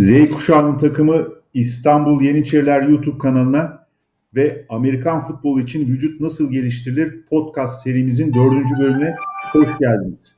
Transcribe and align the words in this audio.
Z 0.00 0.30
kuşağının 0.30 0.78
takımı 0.78 1.28
İstanbul 1.54 2.22
Yeniçeriler 2.22 2.82
YouTube 2.82 3.18
kanalına 3.18 3.86
ve 4.34 4.66
Amerikan 4.68 5.24
futbolu 5.24 5.60
için 5.60 5.88
vücut 5.88 6.20
nasıl 6.20 6.50
geliştirilir 6.52 7.22
podcast 7.22 7.82
serimizin 7.82 8.34
dördüncü 8.34 8.74
bölümüne 8.80 9.16
hoş 9.52 9.68
geldiniz. 9.80 10.36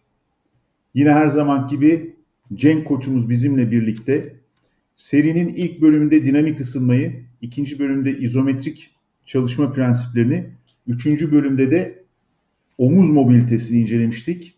Yine 0.94 1.12
her 1.12 1.28
zaman 1.28 1.69
gibi 1.69 2.16
Cenk 2.54 2.86
koçumuz 2.86 3.30
bizimle 3.30 3.70
birlikte. 3.70 4.36
Serinin 4.96 5.54
ilk 5.54 5.82
bölümünde 5.82 6.24
dinamik 6.24 6.60
ısınmayı, 6.60 7.24
ikinci 7.41 7.78
bölümde 7.78 8.19
izometrik 8.19 8.91
çalışma 9.26 9.72
prensiplerini, 9.72 10.47
üçüncü 10.86 11.32
bölümde 11.32 11.70
de 11.70 12.02
omuz 12.78 13.10
mobilitesini 13.10 13.80
incelemiştik. 13.80 14.54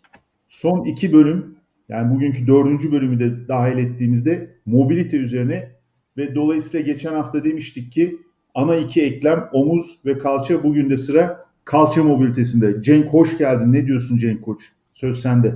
Son 0.48 0.84
iki 0.84 1.12
bölüm 1.12 1.53
yani 1.88 2.14
bugünkü 2.14 2.46
dördüncü 2.46 2.92
bölümü 2.92 3.20
de 3.20 3.48
dahil 3.48 3.78
ettiğimizde 3.78 4.56
mobilite 4.66 5.16
üzerine 5.16 5.70
ve 6.16 6.34
dolayısıyla 6.34 6.86
geçen 6.86 7.14
hafta 7.14 7.44
demiştik 7.44 7.92
ki 7.92 8.16
ana 8.54 8.76
iki 8.76 9.02
eklem 9.02 9.48
omuz 9.52 9.98
ve 10.06 10.18
kalça 10.18 10.62
bugün 10.62 10.90
de 10.90 10.96
sıra 10.96 11.44
kalça 11.64 12.04
mobilitesinde. 12.04 12.82
Cenk 12.82 13.06
hoş 13.06 13.38
geldin. 13.38 13.72
Ne 13.72 13.86
diyorsun 13.86 14.16
Cenk 14.16 14.42
Koç? 14.42 14.62
Söz 14.94 15.20
sende. 15.20 15.54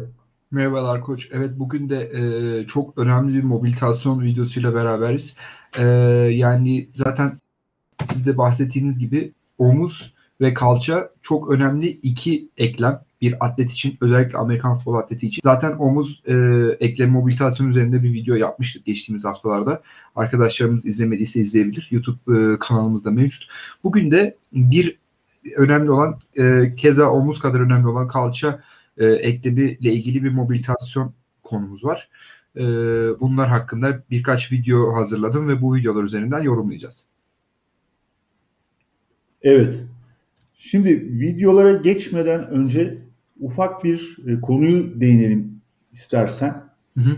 Merhabalar 0.50 1.00
Koç. 1.00 1.28
Evet 1.32 1.50
bugün 1.56 1.88
de 1.88 2.00
e, 2.00 2.66
çok 2.66 2.98
önemli 2.98 3.34
bir 3.34 3.42
mobilitasyon 3.42 4.22
videosuyla 4.22 4.74
beraberiz. 4.74 5.36
E, 5.78 5.84
yani 6.32 6.88
zaten 6.94 7.38
siz 8.12 8.26
de 8.26 8.38
bahsettiğiniz 8.38 8.98
gibi 8.98 9.32
omuz 9.58 10.14
ve 10.40 10.54
kalça 10.54 11.10
çok 11.22 11.50
önemli 11.50 11.88
iki 11.88 12.48
eklem 12.56 13.00
bir 13.20 13.46
atlet 13.46 13.70
için 13.70 13.98
özellikle 14.00 14.38
Amerikan 14.38 14.76
futbol 14.76 14.94
atleti 14.94 15.26
için. 15.26 15.40
Zaten 15.44 15.76
omuz 15.78 16.22
e, 16.26 16.34
eklem 16.80 17.10
mobilitasyon 17.10 17.68
üzerinde 17.68 18.02
bir 18.02 18.12
video 18.12 18.34
yapmıştık 18.34 18.84
geçtiğimiz 18.84 19.24
haftalarda. 19.24 19.82
Arkadaşlarımız 20.16 20.86
izlemediyse 20.86 21.40
izleyebilir. 21.40 21.88
YouTube 21.90 22.18
e, 22.54 22.58
kanalımızda 22.58 23.10
mevcut. 23.10 23.42
Bugün 23.84 24.10
de 24.10 24.36
bir 24.52 24.98
önemli 25.56 25.90
olan 25.90 26.18
e, 26.36 26.74
keza 26.76 27.10
omuz 27.10 27.40
kadar 27.40 27.60
önemli 27.60 27.88
olan 27.88 28.08
kalça 28.08 28.62
e, 28.98 29.06
eklemiyle 29.06 29.92
ilgili 29.92 30.24
bir 30.24 30.30
mobilitasyon 30.30 31.12
konumuz 31.42 31.84
var. 31.84 32.08
E, 32.56 32.62
bunlar 33.20 33.48
hakkında 33.48 34.02
birkaç 34.10 34.52
video 34.52 34.94
hazırladım 34.94 35.48
ve 35.48 35.62
bu 35.62 35.74
videolar 35.74 36.04
üzerinden 36.04 36.42
yorumlayacağız. 36.42 37.04
Evet. 39.42 39.84
Şimdi 40.54 40.90
videolara 41.20 41.72
geçmeden 41.72 42.48
önce 42.48 42.98
ufak 43.40 43.84
bir 43.84 44.16
e, 44.26 44.40
konuyu 44.40 45.00
değinelim 45.00 45.60
istersen. 45.92 46.64
Hı 46.98 47.00
hı. 47.00 47.16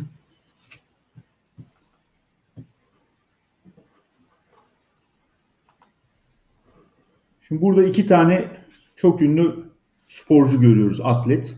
Şimdi 7.49 7.63
burada 7.63 7.85
iki 7.85 8.07
tane 8.07 8.49
çok 8.97 9.23
ünlü 9.23 9.65
sporcu 10.09 10.61
görüyoruz, 10.61 11.01
atlet. 11.01 11.57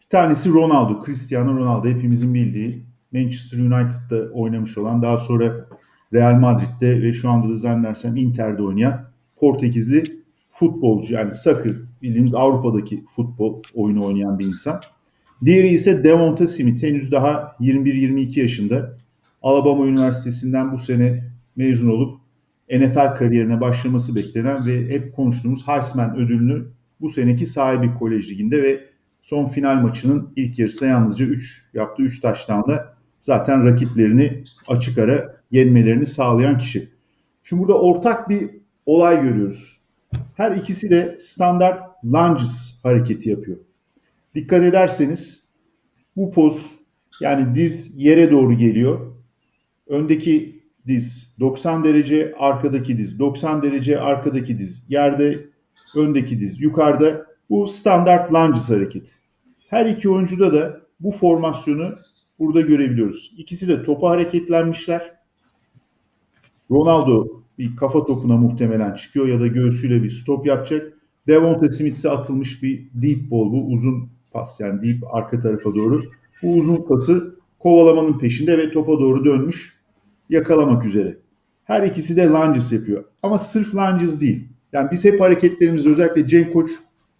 Bir 0.00 0.08
tanesi 0.08 0.52
Ronaldo, 0.52 1.04
Cristiano 1.04 1.56
Ronaldo 1.56 1.88
hepimizin 1.88 2.34
bildiği. 2.34 2.88
Manchester 3.12 3.58
United'da 3.58 4.32
oynamış 4.32 4.78
olan, 4.78 5.02
daha 5.02 5.18
sonra 5.18 5.66
Real 6.12 6.40
Madrid'de 6.40 7.02
ve 7.02 7.12
şu 7.12 7.30
anda 7.30 7.48
da 7.48 7.54
zannedersem 7.54 8.16
Inter'de 8.16 8.62
oynayan 8.62 9.08
Portekizli 9.36 10.22
futbolcu 10.50 11.14
yani 11.14 11.34
soccer 11.34 11.87
bildiğimiz 12.02 12.34
Avrupa'daki 12.34 13.04
futbol 13.16 13.62
oyunu 13.74 14.06
oynayan 14.06 14.38
bir 14.38 14.46
insan. 14.46 14.80
Diğeri 15.44 15.68
ise 15.68 16.04
Devonta 16.04 16.46
Smith 16.46 16.82
henüz 16.82 17.12
daha 17.12 17.56
21-22 17.60 18.40
yaşında. 18.40 18.98
Alabama 19.42 19.86
Üniversitesi'nden 19.86 20.72
bu 20.72 20.78
sene 20.78 21.24
mezun 21.56 21.88
olup 21.88 22.20
NFL 22.70 23.14
kariyerine 23.14 23.60
başlaması 23.60 24.16
beklenen 24.16 24.66
ve 24.66 24.90
hep 24.90 25.16
konuştuğumuz 25.16 25.68
Heisman 25.68 26.16
ödülünü 26.16 26.66
bu 27.00 27.08
seneki 27.08 27.46
sahibi 27.46 27.94
kolej 27.94 28.30
liginde 28.30 28.62
ve 28.62 28.80
son 29.22 29.44
final 29.44 29.74
maçının 29.74 30.32
ilk 30.36 30.58
yarısında 30.58 30.88
yalnızca 30.88 31.26
3 31.26 31.62
yaptığı 31.74 32.02
3 32.02 32.20
taştanla 32.20 32.94
zaten 33.20 33.64
rakiplerini 33.64 34.44
açık 34.68 34.98
ara 34.98 35.36
yenmelerini 35.50 36.06
sağlayan 36.06 36.58
kişi. 36.58 36.88
Şimdi 37.44 37.62
burada 37.62 37.80
ortak 37.80 38.28
bir 38.28 38.50
olay 38.86 39.22
görüyoruz. 39.22 39.77
Her 40.38 40.52
ikisi 40.52 40.90
de 40.90 41.16
standart 41.20 42.04
lunges 42.04 42.78
hareketi 42.82 43.30
yapıyor. 43.30 43.58
Dikkat 44.34 44.64
ederseniz 44.64 45.42
bu 46.16 46.30
poz 46.30 46.70
yani 47.20 47.54
diz 47.54 47.92
yere 47.96 48.30
doğru 48.30 48.58
geliyor. 48.58 49.12
Öndeki 49.86 50.62
diz 50.86 51.34
90 51.40 51.84
derece, 51.84 52.34
arkadaki 52.38 52.98
diz 52.98 53.18
90 53.18 53.62
derece, 53.62 54.00
arkadaki 54.00 54.58
diz 54.58 54.84
yerde, 54.88 55.46
öndeki 55.96 56.40
diz 56.40 56.60
yukarıda. 56.60 57.26
Bu 57.50 57.68
standart 57.68 58.32
lunges 58.32 58.70
hareketi. 58.70 59.12
Her 59.68 59.86
iki 59.86 60.10
oyuncuda 60.10 60.52
da 60.52 60.80
bu 61.00 61.10
formasyonu 61.10 61.94
burada 62.38 62.60
görebiliyoruz. 62.60 63.34
İkisi 63.38 63.68
de 63.68 63.82
topa 63.82 64.10
hareketlenmişler. 64.10 65.12
Ronaldo 66.70 67.37
bir 67.58 67.76
kafa 67.76 68.06
topuna 68.06 68.36
muhtemelen 68.36 68.94
çıkıyor 68.94 69.28
ya 69.28 69.40
da 69.40 69.46
göğsüyle 69.46 70.02
bir 70.02 70.10
stop 70.10 70.46
yapacak. 70.46 70.92
Devonta 71.26 71.70
Smith 71.70 71.96
ise 71.96 72.10
atılmış 72.10 72.62
bir 72.62 72.88
deep 72.94 73.30
ball 73.30 73.52
bu 73.52 73.66
uzun 73.66 74.08
pas 74.32 74.60
yani 74.60 74.82
deep 74.82 75.14
arka 75.14 75.40
tarafa 75.40 75.74
doğru. 75.74 76.02
Bu 76.42 76.54
uzun 76.54 76.86
pası 76.88 77.38
kovalamanın 77.58 78.18
peşinde 78.18 78.58
ve 78.58 78.72
topa 78.72 78.92
doğru 78.92 79.24
dönmüş 79.24 79.78
yakalamak 80.30 80.84
üzere. 80.84 81.18
Her 81.64 81.82
ikisi 81.82 82.16
de 82.16 82.26
lunges 82.26 82.72
yapıyor. 82.72 83.04
Ama 83.22 83.38
sırf 83.38 83.74
lunges 83.74 84.20
değil. 84.20 84.48
Yani 84.72 84.88
biz 84.90 85.04
hep 85.04 85.20
hareketlerimizde 85.20 85.88
özellikle 85.88 86.26
Cenk 86.26 86.52
Koç 86.52 86.70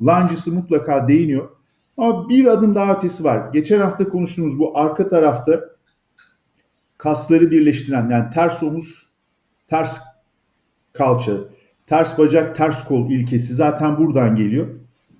lunges'ı 0.00 0.52
mutlaka 0.52 1.08
değiniyor. 1.08 1.48
Ama 1.96 2.28
bir 2.28 2.46
adım 2.46 2.74
daha 2.74 2.94
ötesi 2.94 3.24
var. 3.24 3.52
Geçen 3.52 3.80
hafta 3.80 4.08
konuştuğumuz 4.08 4.58
bu 4.58 4.78
arka 4.78 5.08
tarafta 5.08 5.60
kasları 6.98 7.50
birleştiren 7.50 8.10
yani 8.10 8.30
ters 8.30 8.62
omuz, 8.62 9.06
ters 9.68 9.98
kalça, 10.98 11.32
ters 11.86 12.18
bacak, 12.18 12.56
ters 12.56 12.84
kol 12.84 13.10
ilkesi 13.10 13.54
zaten 13.54 13.98
buradan 13.98 14.36
geliyor. 14.36 14.66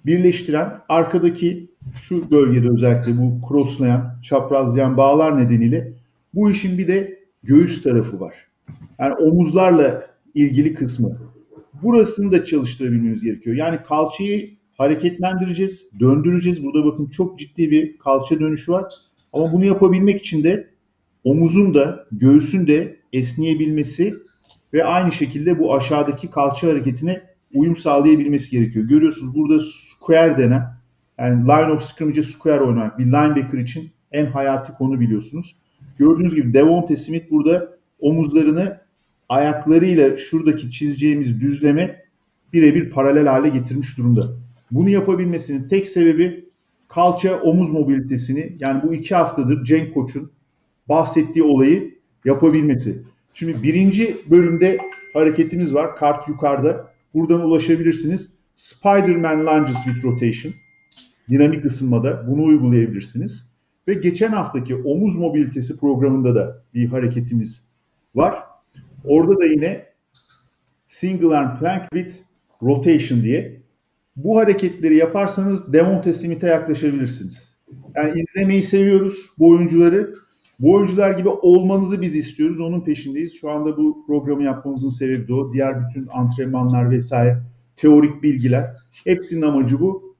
Birleştiren 0.06 0.81
arkadaki 0.88 1.70
şu 1.94 2.31
bölgede 2.31 2.69
özellikle 2.69 3.12
bu 3.12 3.49
crosslayan, 3.49 4.14
çaprazlayan 4.23 4.97
bağlar 4.97 5.38
nedeniyle 5.38 5.93
bu 6.35 6.50
işin 6.50 6.79
bir 6.79 6.88
de 6.88 7.19
göğüs 7.43 7.82
tarafı 7.82 8.20
var. 8.20 8.35
Yani 8.99 9.14
omuzlarla 9.14 10.06
ilgili 10.35 10.75
kısmı. 10.75 11.19
Burasını 11.82 12.32
da 12.32 12.44
çalıştırabilmemiz 12.44 13.23
gerekiyor. 13.23 13.56
Yani 13.56 13.79
kalçayı 13.88 14.50
hareketlendireceğiz, 14.79 15.91
döndüreceğiz. 16.00 16.64
Burada 16.64 16.85
bakın 16.85 17.06
çok 17.06 17.38
ciddi 17.38 17.70
bir 17.70 17.99
kalça 17.99 18.41
dönüşü 18.41 18.73
var. 18.73 18.93
Ama 19.32 19.53
bunu 19.53 19.64
yapabilmek 19.64 20.20
için 20.20 20.44
de 20.44 20.69
omuzun 21.25 21.75
da 21.75 22.06
göğsün 22.12 22.67
de 22.67 22.97
esneyebilmesi 23.12 24.14
ve 24.73 24.85
aynı 24.85 25.12
şekilde 25.12 25.59
bu 25.59 25.75
aşağıdaki 25.75 26.31
kalça 26.31 26.69
hareketine 26.69 27.23
uyum 27.55 27.76
sağlayabilmesi 27.76 28.50
gerekiyor. 28.50 28.85
Görüyorsunuz 28.85 29.35
burada 29.35 29.62
square 29.62 30.38
denen 30.38 30.62
yani 31.19 31.44
line 31.44 31.73
of 31.73 31.82
scrimmage'e 31.82 32.23
square 32.23 32.61
oynamak 32.61 32.99
bir 32.99 33.06
linebacker 33.06 33.59
için 33.59 33.91
en 34.12 34.26
hayati 34.26 34.73
konu 34.73 35.00
biliyorsunuz. 35.00 35.56
Gördüğünüz 35.99 36.35
gibi 36.35 36.55
Devonte 36.55 36.97
Smith 36.97 37.31
burada 37.31 37.69
omuzlarını 38.00 38.81
ayaklarıyla 39.29 40.17
şuradaki 40.17 40.70
çizeceğimiz 40.70 41.41
düzleme 41.41 42.03
birebir 42.53 42.91
paralel 42.91 43.26
hale 43.26 43.49
getirmiş 43.49 43.99
durumda. 43.99 44.23
Bunu 44.70 44.88
yapabilmesinin 44.88 45.69
tek 45.69 45.88
sebebi 45.88 46.49
kalça 46.88 47.41
omuz 47.41 47.70
mobilitesini 47.70 48.56
yani 48.61 48.82
bu 48.82 48.94
iki 48.94 49.15
haftadır 49.15 49.65
Cenk 49.65 49.94
Koç'un 49.94 50.31
bahsettiği 50.88 51.44
olayı 51.44 51.94
yapabilmesi. 52.25 53.03
Şimdi 53.38 53.62
birinci 53.62 54.17
bölümde 54.31 54.79
hareketimiz 55.12 55.75
var. 55.75 55.96
Kart 55.96 56.29
yukarıda. 56.29 56.93
Buradan 57.14 57.40
ulaşabilirsiniz. 57.40 58.32
Spider-Man 58.55 59.46
lunges 59.46 59.76
with 59.85 60.05
rotation. 60.05 60.55
Dinamik 61.31 61.64
ısınmada 61.64 62.25
bunu 62.29 62.44
uygulayabilirsiniz. 62.44 63.52
Ve 63.88 63.94
geçen 63.94 64.32
haftaki 64.32 64.75
omuz 64.75 65.17
mobilitesi 65.17 65.81
programında 65.81 66.35
da 66.35 66.62
bir 66.75 66.88
hareketimiz 66.88 67.69
var. 68.14 68.43
Orada 69.05 69.41
da 69.41 69.46
yine 69.46 69.87
single 70.87 71.37
arm 71.37 71.58
plank 71.58 71.82
with 71.94 72.19
rotation 72.62 73.23
diye 73.23 73.62
bu 74.17 74.38
hareketleri 74.38 74.96
yaparsanız 74.96 75.73
Devonte 75.73 76.12
Smith'e 76.12 76.46
yaklaşabilirsiniz. 76.46 77.58
Yani 77.96 78.20
izlemeyi 78.20 78.62
seviyoruz 78.62 79.31
bu 79.38 79.49
oyuncuları 79.49 80.14
bu 80.60 80.75
oyuncular 80.75 81.10
gibi 81.10 81.28
olmanızı 81.28 82.00
biz 82.00 82.16
istiyoruz. 82.16 82.60
Onun 82.60 82.81
peşindeyiz. 82.81 83.40
Şu 83.40 83.50
anda 83.50 83.76
bu 83.76 84.06
programı 84.06 84.43
yapmamızın 84.43 84.88
sebebi 84.88 85.28
de 85.28 85.34
o. 85.34 85.52
Diğer 85.52 85.88
bütün 85.88 86.08
antrenmanlar 86.12 86.90
vesaire, 86.90 87.43
teorik 87.76 88.22
bilgiler. 88.22 88.75
Hepsinin 89.05 89.43
amacı 89.43 89.81
bu. 89.81 90.16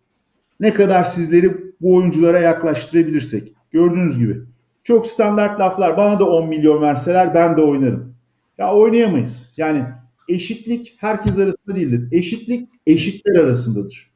Ne 0.61 0.75
kadar 0.75 1.05
sizleri 1.05 1.56
bu 1.81 1.94
oyunculara 1.94 2.40
yaklaştırabilirsek. 2.40 3.52
Gördüğünüz 3.70 4.19
gibi 4.19 4.40
Çok 4.85 5.06
standart 5.06 5.61
laflar. 5.61 5.96
Bana 5.96 6.20
da 6.20 6.31
10 6.31 6.49
milyon 6.49 6.82
verseler 6.82 7.35
ben 7.35 7.56
de 7.56 7.62
oynarım. 7.62 8.14
Ya 8.58 8.75
oynayamayız. 8.75 9.52
Yani 9.56 9.85
eşitlik 10.29 10.96
herkes 10.99 11.38
arasında 11.38 11.76
değildir. 11.76 12.08
Eşitlik 12.12 12.69
eşitler 12.87 13.40
arasındadır. 13.40 14.11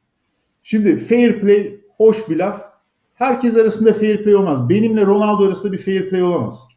Şimdi 0.63 0.97
fair 0.97 1.41
play 1.41 1.79
hoş 1.97 2.29
bir 2.29 2.35
laf. 2.35 2.72
Herkes 3.13 3.55
arasında 3.55 3.93
fair 3.93 4.23
play 4.23 4.35
olmaz. 4.35 4.69
Benimle 4.69 5.05
Ronaldo 5.05 5.45
arasında 5.45 5.73
bir 5.73 5.77
fair 5.77 6.09
play 6.09 6.23
olamaz. 6.23 6.67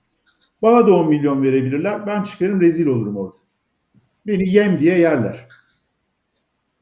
Bana 0.63 0.87
da 0.87 0.95
10 0.95 1.09
milyon 1.09 1.43
verebilirler. 1.43 2.07
Ben 2.07 2.23
çıkarım 2.23 2.61
rezil 2.61 2.87
olurum 2.87 3.17
orada. 3.17 3.37
Beni 4.27 4.49
yem 4.49 4.79
diye 4.79 4.99
yerler. 4.99 5.49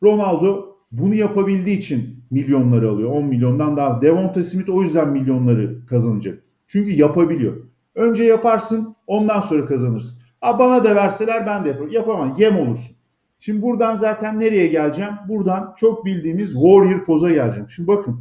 Ronaldo 0.02 0.76
bunu 0.92 1.14
yapabildiği 1.14 1.78
için 1.78 2.24
milyonları 2.30 2.90
alıyor. 2.90 3.10
10 3.10 3.24
milyondan 3.24 3.76
daha. 3.76 4.02
Devonta 4.02 4.44
Smith 4.44 4.70
o 4.70 4.82
yüzden 4.82 5.08
milyonları 5.08 5.86
kazanacak. 5.86 6.42
Çünkü 6.66 6.90
yapabiliyor. 6.90 7.56
Önce 7.94 8.24
yaparsın 8.24 8.96
ondan 9.06 9.40
sonra 9.40 9.66
kazanırsın. 9.66 10.18
Ha 10.40 10.58
bana 10.58 10.84
da 10.84 10.94
verseler 10.94 11.46
ben 11.46 11.64
de 11.64 11.68
yaparım. 11.68 11.90
Yapamam. 11.90 12.34
Yem 12.38 12.58
olursun. 12.58 12.96
Şimdi 13.38 13.62
buradan 13.62 13.96
zaten 13.96 14.40
nereye 14.40 14.66
geleceğim? 14.66 15.12
Buradan 15.28 15.74
çok 15.76 16.04
bildiğimiz 16.04 16.52
warrior 16.52 17.04
poza 17.04 17.30
geleceğim. 17.30 17.70
Şimdi 17.70 17.88
bakın 17.88 18.20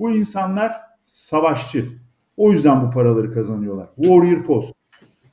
bu 0.00 0.10
insanlar 0.10 0.76
savaşçı. 1.04 1.88
O 2.36 2.52
yüzden 2.52 2.86
bu 2.86 2.90
paraları 2.90 3.32
kazanıyorlar. 3.32 3.88
Warrior 3.96 4.44
poz. 4.44 4.72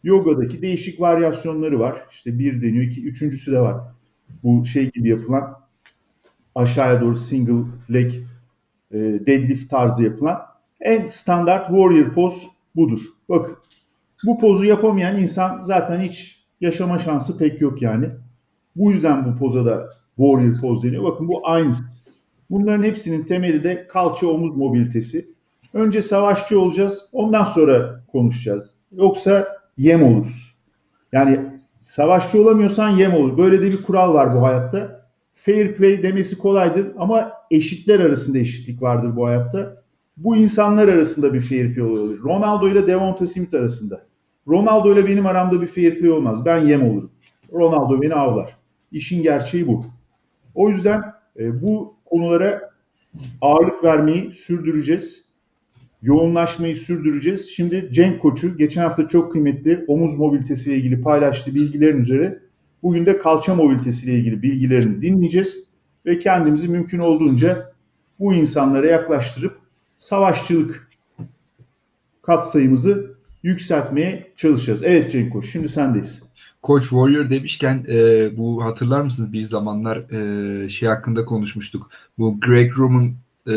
Yoga'daki 0.04 0.62
değişik 0.62 1.02
varyasyonları 1.02 1.80
var. 1.80 2.02
İşte 2.12 2.40
bir 2.40 2.62
deniyor, 2.62 2.84
iki, 2.84 3.04
üçüncüsü 3.04 3.52
de 3.52 3.60
var. 3.60 3.78
Bu 4.44 4.66
şey 4.66 4.92
gibi 4.92 5.10
yapılan 5.10 5.60
aşağıya 6.56 7.02
doğru 7.02 7.16
single 7.16 7.66
leg 7.94 8.14
e, 8.92 8.98
deadlift 9.00 9.70
tarzı 9.70 10.04
yapılan 10.04 10.42
en 10.82 11.06
standart 11.06 11.68
warrior 11.68 12.14
poz 12.14 12.48
budur. 12.76 13.00
Bakın 13.30 13.56
bu 14.26 14.40
pozu 14.40 14.66
yapamayan 14.66 15.22
insan 15.22 15.62
zaten 15.62 16.02
hiç 16.02 16.46
yaşama 16.62 17.00
şansı 17.00 17.38
pek 17.38 17.62
yok 17.62 17.82
yani. 17.82 18.10
Bu 18.76 18.92
yüzden 18.92 19.26
bu 19.26 19.40
poza 19.40 19.66
da 19.66 19.90
warrior 20.16 20.62
poz 20.62 20.84
deniyor. 20.84 21.04
Bakın 21.04 21.28
bu 21.28 21.48
aynısı. 21.48 21.84
Bunların 22.50 22.84
hepsinin 22.84 23.24
temeli 23.24 23.64
de 23.64 23.88
kalça 23.88 24.28
omuz 24.28 24.56
mobilitesi. 24.58 25.28
Önce 25.74 26.02
savaşçı 26.02 26.60
olacağız, 26.60 27.06
ondan 27.12 27.44
sonra 27.44 28.04
konuşacağız. 28.12 28.74
Yoksa 28.92 29.48
yem 29.78 30.04
oluruz. 30.04 30.56
Yani 31.12 31.40
savaşçı 31.80 32.42
olamıyorsan 32.42 32.90
yem 32.90 33.14
olur. 33.14 33.38
Böyle 33.38 33.62
de 33.62 33.72
bir 33.72 33.84
kural 33.84 34.14
var 34.14 34.34
bu 34.36 34.42
hayatta. 34.42 35.08
Fair 35.36 35.76
play 35.76 36.04
demesi 36.04 36.38
kolaydır 36.38 36.88
ama 36.98 37.32
eşitler 37.52 38.00
arasında 38.00 38.38
eşitlik 38.38 38.82
vardır 38.82 39.16
bu 39.16 39.28
hayatta. 39.28 39.84
Bu 40.18 40.36
insanlar 40.36 40.88
arasında 40.88 41.34
bir 41.34 41.42
fair 41.42 41.74
play 41.74 41.86
olur. 41.86 42.24
Ronaldo 42.24 42.68
ile 42.68 42.88
Devonta 42.88 43.28
Smith 43.28 43.54
arasında. 43.54 44.02
Ronaldo 44.48 44.94
ile 44.94 45.08
benim 45.08 45.26
aramda 45.26 45.62
bir 45.62 45.68
fair 45.68 46.00
play 46.00 46.12
olmaz. 46.12 46.46
Ben 46.46 46.58
yem 46.58 46.90
olurum. 46.90 47.12
Ronaldo 47.54 48.02
beni 48.02 48.14
avlar. 48.14 48.58
İşin 48.92 49.24
gerçeği 49.24 49.68
bu. 49.68 49.82
O 50.56 50.70
yüzden 50.70 51.04
e, 51.40 51.62
bu 51.62 51.97
konulara 52.10 52.72
ağırlık 53.42 53.84
vermeyi 53.84 54.32
sürdüreceğiz. 54.32 55.28
Yoğunlaşmayı 56.02 56.76
sürdüreceğiz. 56.76 57.50
Şimdi 57.50 57.90
Cenk 57.92 58.22
Koç'u 58.22 58.58
geçen 58.58 58.82
hafta 58.82 59.08
çok 59.08 59.32
kıymetli 59.32 59.86
omuz 59.88 60.16
mobilitesiyle 60.16 60.78
ilgili 60.78 61.02
paylaştığı 61.02 61.56
bilgilerin 61.56 61.98
üzere 61.98 62.40
bugün 62.84 63.06
de 63.06 63.18
kalça 63.18 63.56
mobilitesiyle 63.56 64.14
ilgili 64.14 64.42
bilgilerini 64.42 65.02
dinleyeceğiz 65.02 65.64
ve 66.06 66.20
kendimizi 66.20 66.70
mümkün 66.70 67.00
olduğunca 67.00 67.74
bu 68.20 68.34
insanlara 68.34 68.88
yaklaştırıp 68.88 69.60
savaşçılık 69.98 70.90
katsayımızı 72.22 73.18
yükseltmeye 73.44 74.32
çalışacağız. 74.36 74.84
Evet 74.84 75.12
Cenk 75.12 75.34
Koç, 75.34 75.52
şimdi 75.52 75.70
sendeyiz. 75.70 76.24
Coach 76.64 76.84
Warrior 76.84 77.30
demişken 77.30 77.86
e, 77.88 78.38
bu 78.38 78.64
hatırlar 78.64 79.02
mısınız 79.02 79.34
bir 79.34 79.46
zamanlar 79.46 79.98
e, 79.98 80.70
şey 80.70 80.90
hakkında 80.90 81.26
konuşmuştuk. 81.26 81.92
Bu 82.18 82.40
Greg 82.40 82.78
Roman 82.78 83.14
e, 83.48 83.52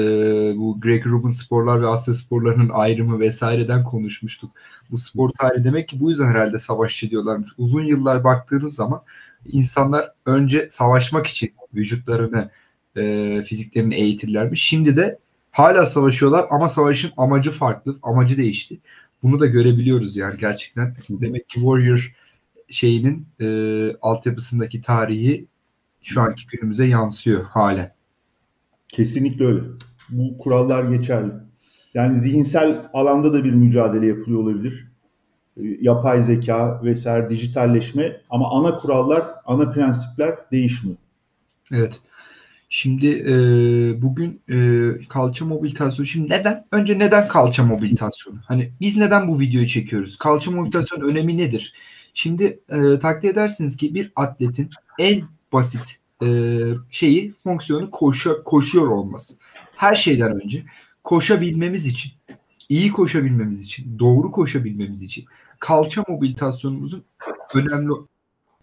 bu 0.56 0.80
Greg 0.80 1.06
Roman 1.06 1.30
sporlar 1.30 1.82
ve 1.82 1.86
Asya 1.86 2.14
sporlarının 2.14 2.68
ayrımı 2.68 3.20
vesaireden 3.20 3.84
konuşmuştuk. 3.84 4.50
Bu 4.90 4.98
spor 4.98 5.28
tarihi 5.28 5.64
demek 5.64 5.88
ki 5.88 6.00
bu 6.00 6.10
yüzden 6.10 6.26
herhalde 6.26 6.58
savaşçı 6.58 7.10
diyorlarmış. 7.10 7.52
Uzun 7.58 7.84
yıllar 7.84 8.24
baktığınız 8.24 8.74
zaman 8.74 9.02
insanlar 9.52 10.12
önce 10.26 10.68
savaşmak 10.70 11.26
için 11.26 11.52
vücutlarını, 11.74 12.50
e, 12.96 13.42
fiziklerini 13.42 13.94
eğitirlermiş. 13.94 14.62
Şimdi 14.62 14.96
de 14.96 15.18
hala 15.50 15.86
savaşıyorlar 15.86 16.46
ama 16.50 16.68
savaşın 16.68 17.12
amacı 17.16 17.50
farklı, 17.50 17.98
amacı 18.02 18.36
değişti. 18.36 18.78
Bunu 19.22 19.40
da 19.40 19.46
görebiliyoruz 19.46 20.16
yani 20.16 20.38
gerçekten. 20.40 20.96
Demek 21.10 21.48
ki 21.48 21.54
Warrior 21.54 22.12
şeyinin 22.70 23.26
e, 23.40 23.46
altyapısındaki 24.02 24.82
tarihi 24.82 25.46
şu 26.02 26.20
anki 26.20 26.46
günümüze 26.46 26.86
yansıyor 26.86 27.44
halen. 27.44 27.94
Kesinlikle 28.88 29.44
öyle. 29.44 29.60
Bu 30.10 30.38
kurallar 30.38 30.84
geçerli. 30.84 31.32
Yani 31.94 32.18
zihinsel 32.18 32.90
alanda 32.92 33.32
da 33.32 33.44
bir 33.44 33.52
mücadele 33.52 34.06
yapılıyor 34.06 34.40
olabilir. 34.40 34.88
E, 35.56 35.62
yapay 35.80 36.22
zeka 36.22 36.80
vesaire 36.84 37.30
dijitalleşme 37.30 38.20
ama 38.30 38.50
ana 38.50 38.76
kurallar, 38.76 39.26
ana 39.46 39.70
prensipler 39.70 40.34
değişmiyor. 40.52 40.98
Evet. 41.72 42.00
Şimdi 42.72 43.06
e, 43.06 43.32
bugün 44.02 44.40
e, 44.48 44.58
kalça 45.08 45.44
mobilitasyonu. 45.44 46.06
Şimdi 46.06 46.28
neden? 46.30 46.64
Önce 46.72 46.98
neden 46.98 47.28
kalça 47.28 47.64
mobilitasyonu? 47.64 48.36
Hani 48.46 48.72
biz 48.80 48.96
neden 48.96 49.28
bu 49.28 49.40
videoyu 49.40 49.68
çekiyoruz? 49.68 50.18
Kalça 50.18 50.50
mobilitasyonun 50.50 51.08
önemi 51.08 51.38
nedir? 51.38 51.74
Şimdi 52.14 52.60
e, 52.68 52.98
takdir 52.98 53.28
edersiniz 53.28 53.76
ki 53.76 53.94
bir 53.94 54.12
atletin 54.16 54.70
en 54.98 55.22
basit 55.52 55.98
e, 56.22 56.28
şeyi 56.90 57.34
fonksiyonu 57.44 57.90
koşu, 57.90 58.44
koşuyor 58.44 58.86
olması. 58.86 59.34
Her 59.76 59.94
şeyden 59.94 60.40
önce 60.44 60.64
koşabilmemiz 61.04 61.86
için, 61.86 62.12
iyi 62.68 62.92
koşabilmemiz 62.92 63.62
için, 63.62 63.98
doğru 63.98 64.32
koşabilmemiz 64.32 65.02
için 65.02 65.24
kalça 65.60 66.04
mobilitasyonumuzun 66.08 67.04
önemli 67.54 67.92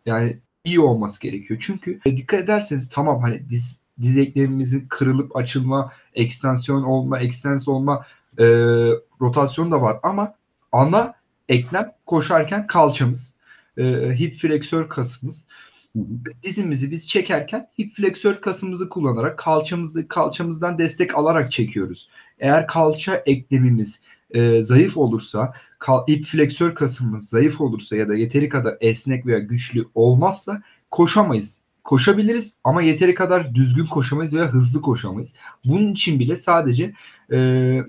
yani 0.06 0.40
iyi 0.64 0.80
olması 0.80 1.22
gerekiyor. 1.22 1.60
Çünkü 1.64 2.00
e, 2.06 2.18
dikkat 2.18 2.40
ederseniz 2.40 2.90
tamam 2.90 3.22
hani 3.22 3.50
diz, 3.50 3.82
diz 4.02 4.18
eklemimizin 4.18 4.88
kırılıp 4.90 5.36
açılma, 5.36 5.92
ekstensiyon 6.14 6.84
olma, 6.84 7.20
ekstens 7.20 7.68
olma 7.68 8.06
e, 8.40 8.46
rotasyon 9.22 9.72
da 9.72 9.82
var 9.82 10.00
ama 10.04 10.34
ana 10.72 11.14
eklem 11.50 11.92
koşarken 12.06 12.68
kalçamız, 12.68 13.36
e, 13.78 13.84
hip 14.20 14.40
fleksör 14.40 14.90
kasımız 14.90 15.48
dizimizi 16.44 16.92
biz 16.92 17.10
çekerken 17.10 17.70
hip 17.80 17.96
fleksör 17.96 18.42
kasımızı 18.42 18.90
kullanarak 18.90 19.40
kalçamızı 19.40 20.08
kalçamızdan 20.08 20.78
destek 20.78 21.16
alarak 21.16 21.52
çekiyoruz. 21.52 22.10
Eğer 22.40 22.68
kalça 22.68 23.24
eklemimiz 23.26 24.02
e, 24.32 24.64
zayıf 24.64 24.98
olursa, 24.98 25.54
kal, 25.80 26.08
hip 26.08 26.26
fleksör 26.26 26.76
kasımız 26.76 27.30
zayıf 27.30 27.62
olursa 27.62 27.96
ya 27.96 28.10
da 28.10 28.16
yeteri 28.16 28.50
kadar 28.50 28.78
esnek 28.82 29.26
veya 29.26 29.40
güçlü 29.40 29.86
olmazsa 29.96 30.62
koşamayız. 30.92 31.62
Koşabiliriz 31.84 32.56
ama 32.64 32.82
yeteri 32.82 33.16
kadar 33.16 33.56
düzgün 33.56 33.86
koşamayız 33.86 34.34
veya 34.34 34.54
hızlı 34.54 34.82
koşamayız. 34.82 35.34
Bunun 35.66 35.94
için 35.94 36.20
bile 36.20 36.38
sadece 36.38 36.94
e, 37.32 37.38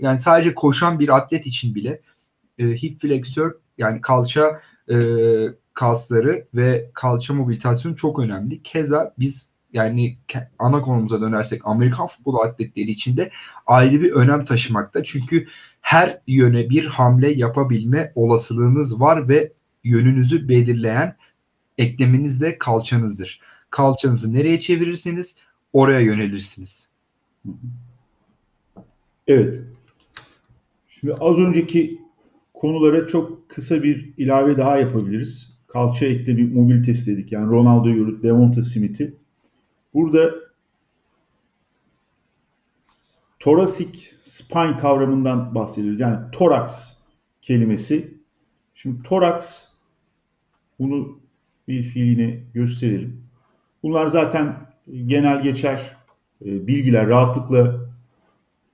yani 0.01 0.19
sadece 0.19 0.55
koşan 0.55 0.99
bir 0.99 1.17
atlet 1.17 1.47
için 1.47 1.75
bile 1.75 2.01
e, 2.59 2.65
hip 2.65 3.01
fleksör 3.01 3.55
yani 3.79 4.01
kalça 4.01 4.61
e, 4.91 4.97
kasları 5.79 6.47
ve 6.55 6.91
kalça 6.95 7.35
mobilitasyonu 7.35 7.97
çok 7.97 8.19
önemli. 8.19 8.63
Keza 8.63 9.15
biz 9.19 9.51
yani 9.73 10.19
ana 10.59 10.83
konumuza 10.83 11.21
dönersek 11.21 11.63
Amerikan 11.65 12.07
futbol 12.07 12.39
atletleri 12.39 12.91
için 12.91 13.17
de 13.17 13.31
ayrı 13.67 14.01
bir 14.01 14.13
önem 14.13 14.45
taşımakta. 14.45 15.05
Çünkü 15.05 15.47
her 15.81 16.21
yöne 16.27 16.71
bir 16.71 16.87
hamle 16.87 17.31
yapabilme 17.31 18.13
olasılığınız 18.15 19.01
var 19.01 19.29
ve 19.29 19.53
yönünüzü 19.85 20.49
belirleyen 20.49 21.17
ekleminiz 21.79 22.41
de 22.41 22.59
kalçanızdır. 22.59 23.41
Kalçanızı 23.71 24.35
nereye 24.35 24.61
çevirirseniz 24.61 25.37
oraya 25.73 26.01
yönelirsiniz. 26.01 26.89
Evet. 29.27 29.63
Şimdi 30.89 31.15
az 31.15 31.39
önceki 31.39 32.01
konulara 32.55 33.07
çok 33.07 33.49
kısa 33.49 33.83
bir 33.83 34.13
ilave 34.17 34.59
daha 34.59 34.79
yapabiliriz 34.79 35.58
kalça 35.69 36.07
eklemi 36.07 36.45
mobilitesi 36.45 37.13
dedik. 37.13 37.33
Yani 37.33 37.51
Ronaldo 37.51 37.89
yürüt, 37.89 38.23
Devonta 38.23 38.63
Smith'i. 38.63 39.15
Burada 39.95 40.31
thoracic 43.39 43.99
spine 44.23 44.77
kavramından 44.77 45.55
bahsediyoruz. 45.55 46.01
Yani 46.01 46.19
toraks 46.33 46.93
kelimesi. 47.43 48.15
Şimdi 48.75 49.03
toraks 49.03 49.65
bunu 50.79 51.19
bir 51.69 51.83
fiiline 51.83 52.41
gösterelim. 52.55 53.23
Bunlar 53.83 54.07
zaten 54.07 54.57
genel 55.07 55.43
geçer 55.43 55.97
e, 56.45 56.67
bilgiler 56.67 57.07
rahatlıkla 57.09 57.81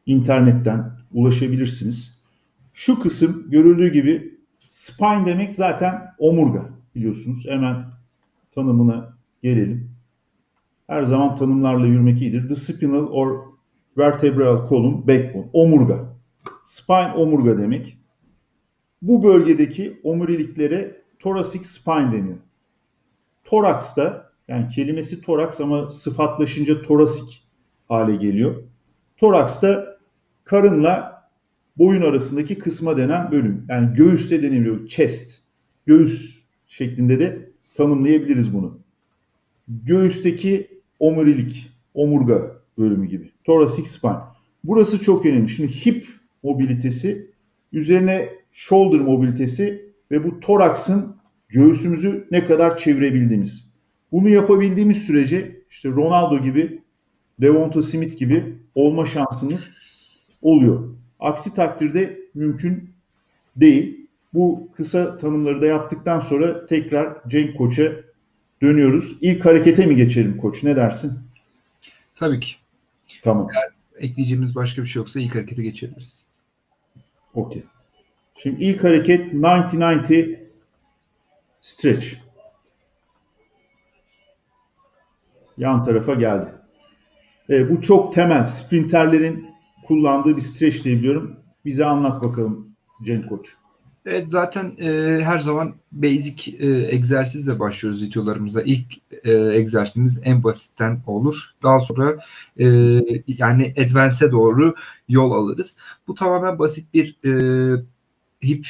internetten 0.07 0.93
ulaşabilirsiniz. 1.13 2.21
Şu 2.75 3.01
kısım 3.01 3.51
görüldüğü 3.51 3.93
gibi 3.93 4.35
spine 4.67 5.27
demek 5.27 5.55
zaten 5.55 6.15
omurga 6.19 6.74
biliyorsunuz. 6.95 7.47
Hemen 7.49 7.85
tanımına 8.55 9.17
gelelim. 9.43 9.91
Her 10.87 11.03
zaman 11.03 11.37
tanımlarla 11.37 11.87
yürümek 11.87 12.23
iyidir. 12.23 12.49
The 12.49 12.57
spinal 12.57 13.07
or 13.07 13.41
vertebral 13.99 14.69
column 14.69 15.09
backbone. 15.09 15.49
Omurga. 15.53 16.15
Spine 16.63 17.13
omurga 17.17 17.59
demek. 17.59 17.99
Bu 19.03 19.23
bölgedeki 19.23 20.01
omuriliklere 20.03 21.03
thoracic 21.19 21.65
spine 21.65 22.13
deniyor. 22.13 22.37
Toraks 23.45 23.97
da 23.97 24.31
yani 24.49 24.69
kelimesi 24.69 25.21
toraks 25.21 25.61
ama 25.61 25.91
sıfatlaşınca 25.91 26.83
torasik 26.83 27.47
hale 27.89 28.17
geliyor. 28.17 28.63
Toraks 29.17 29.63
da 29.63 29.99
karınla 30.45 31.25
boyun 31.79 32.03
arasındaki 32.03 32.59
kısma 32.59 32.97
denen 32.97 33.31
bölüm. 33.31 33.67
Yani 33.69 33.95
göğüste 33.95 34.43
deniliyor. 34.43 34.89
Chest. 34.89 35.39
Göğüs 35.87 36.34
şeklinde 36.77 37.21
de 37.21 37.51
tanımlayabiliriz 37.75 38.55
bunu. 38.55 38.79
Göğüsteki 39.69 40.81
omurilik, 40.99 41.71
omurga 41.95 42.57
bölümü 42.79 43.07
gibi. 43.07 43.31
Thoracic 43.45 43.89
spine. 43.89 44.13
Burası 44.65 45.03
çok 45.03 45.27
önemli. 45.27 45.49
Şimdi 45.49 45.87
hip 45.87 46.07
mobilitesi, 46.43 47.31
üzerine 47.73 48.29
shoulder 48.53 49.01
mobilitesi 49.01 49.93
ve 50.11 50.25
bu 50.25 50.41
toraksın 50.41 51.17
göğsümüzü 51.49 52.27
ne 52.31 52.47
kadar 52.47 52.79
çevirebildiğimiz. 52.79 53.75
Bunu 54.13 54.29
yapabildiğimiz 54.29 54.99
sürece 54.99 55.61
işte 55.71 55.89
Ronaldo 55.89 56.43
gibi, 56.43 56.83
Devonta 57.41 57.83
Smith 57.83 58.19
gibi 58.19 58.55
olma 58.75 59.07
şansımız 59.07 59.69
oluyor. 60.43 60.95
Aksi 61.21 61.55
takdirde 61.55 62.21
mümkün 62.35 62.91
değil. 63.57 64.04
Bu 64.35 64.69
kısa 64.77 65.17
tanımları 65.17 65.63
da 65.63 65.67
yaptıktan 65.67 66.21
sonra 66.21 66.67
tekrar 66.67 67.29
Cenk 67.29 67.59
Koç'a 67.59 67.93
dönüyoruz. 68.63 69.17
İlk 69.21 69.45
harekete 69.45 69.87
mi 69.87 69.97
geçelim 69.97 70.37
Koç? 70.37 70.63
Ne 70.63 70.77
dersin? 70.77 71.19
Tabii 72.17 72.41
ki. 72.41 72.53
Tamam. 73.23 73.49
Eğer 73.55 73.71
ekleyeceğimiz 74.09 74.55
başka 74.55 74.83
bir 74.83 74.87
şey 74.87 75.01
yoksa 75.01 75.21
ilk 75.21 75.35
harekete 75.35 75.63
geçebiliriz. 75.63 76.25
Okey. 77.35 77.63
Şimdi 78.37 78.65
ilk 78.65 78.85
hareket 78.85 79.33
90-90 79.33 80.39
stretch. 81.59 82.07
Yan 85.59 85.83
tarafa 85.83 86.15
geldi. 86.15 86.47
E, 87.51 87.71
bu 87.71 87.83
çok 87.83 88.15
temel. 88.15 88.45
Sprinterlerin 88.45 89.51
kullandığı 89.87 90.37
bir 90.37 90.43
stretch 90.43 90.85
diye 90.85 90.97
biliyorum. 90.97 91.37
Bize 91.65 91.85
anlat 91.85 92.25
bakalım 92.25 92.77
Cenk 93.03 93.29
Koç. 93.29 93.57
Evet 94.07 94.31
zaten 94.31 94.77
e, 94.79 95.21
her 95.25 95.41
zaman 95.41 95.75
basic 95.93 96.51
e, 96.59 96.67
egzersizle 96.95 97.59
başlıyoruz 97.59 98.03
videolarımıza. 98.03 98.63
İlk 98.63 98.87
e, 99.25 99.33
egzersizimiz 99.33 100.21
en 100.25 100.45
basitten 100.45 101.03
olur. 101.07 101.51
Daha 101.63 101.81
sonra 101.81 102.19
e, 102.59 102.67
yani 103.27 103.75
advance'e 103.79 104.33
doğru 104.33 104.75
yol 105.09 105.33
alırız. 105.33 105.77
Bu 106.09 106.15
tamamen 106.15 106.59
basit 106.59 106.95
bir 106.95 107.17
e, 107.25 107.83
hip 108.43 108.67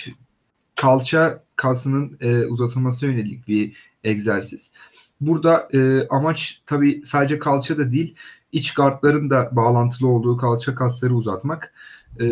kalça 0.77 1.45
kasının 1.57 2.19
e, 2.21 2.47
uzatılması 2.47 3.07
yönelik 3.07 3.49
bir 3.49 3.77
egzersiz. 4.05 4.73
Burada 5.21 5.69
e, 5.73 6.09
amaç 6.09 6.63
tabii 6.67 7.03
sadece 7.07 7.39
kalça 7.39 7.79
da 7.79 7.93
değil, 7.93 8.15
iç 8.53 8.75
gardların 8.75 9.31
da 9.31 9.49
bağlantılı 9.53 10.09
olduğu 10.09 10.37
kalça 10.37 10.75
kasları 10.75 11.15
uzatmak. 11.15 11.75
E, 12.21 12.27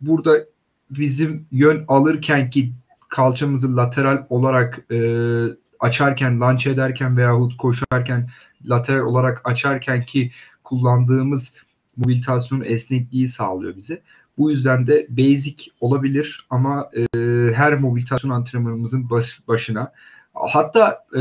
burada 0.00 0.44
bizim 0.90 1.46
yön 1.52 1.84
alırken 1.88 2.50
ki 2.50 2.72
kalçamızı 3.08 3.76
lateral 3.76 4.26
olarak 4.28 4.92
e, 4.92 4.98
açarken, 5.80 6.40
launch 6.40 6.66
ederken 6.66 7.16
veyahut 7.16 7.56
koşarken 7.56 8.28
lateral 8.64 9.06
olarak 9.06 9.40
açarken 9.44 10.02
ki 10.02 10.32
kullandığımız 10.64 11.54
mobilitasyon 11.96 12.60
esnekliği 12.60 13.28
sağlıyor 13.28 13.76
bize. 13.76 14.02
Bu 14.38 14.50
yüzden 14.50 14.86
de 14.86 15.06
basic 15.10 15.64
olabilir 15.80 16.46
ama 16.50 16.90
e, 16.96 17.18
her 17.54 17.74
mobilitasyon 17.74 18.30
antrenmanımızın 18.30 19.10
baş, 19.10 19.48
başına 19.48 19.92
hatta 20.34 21.04
e, 21.16 21.20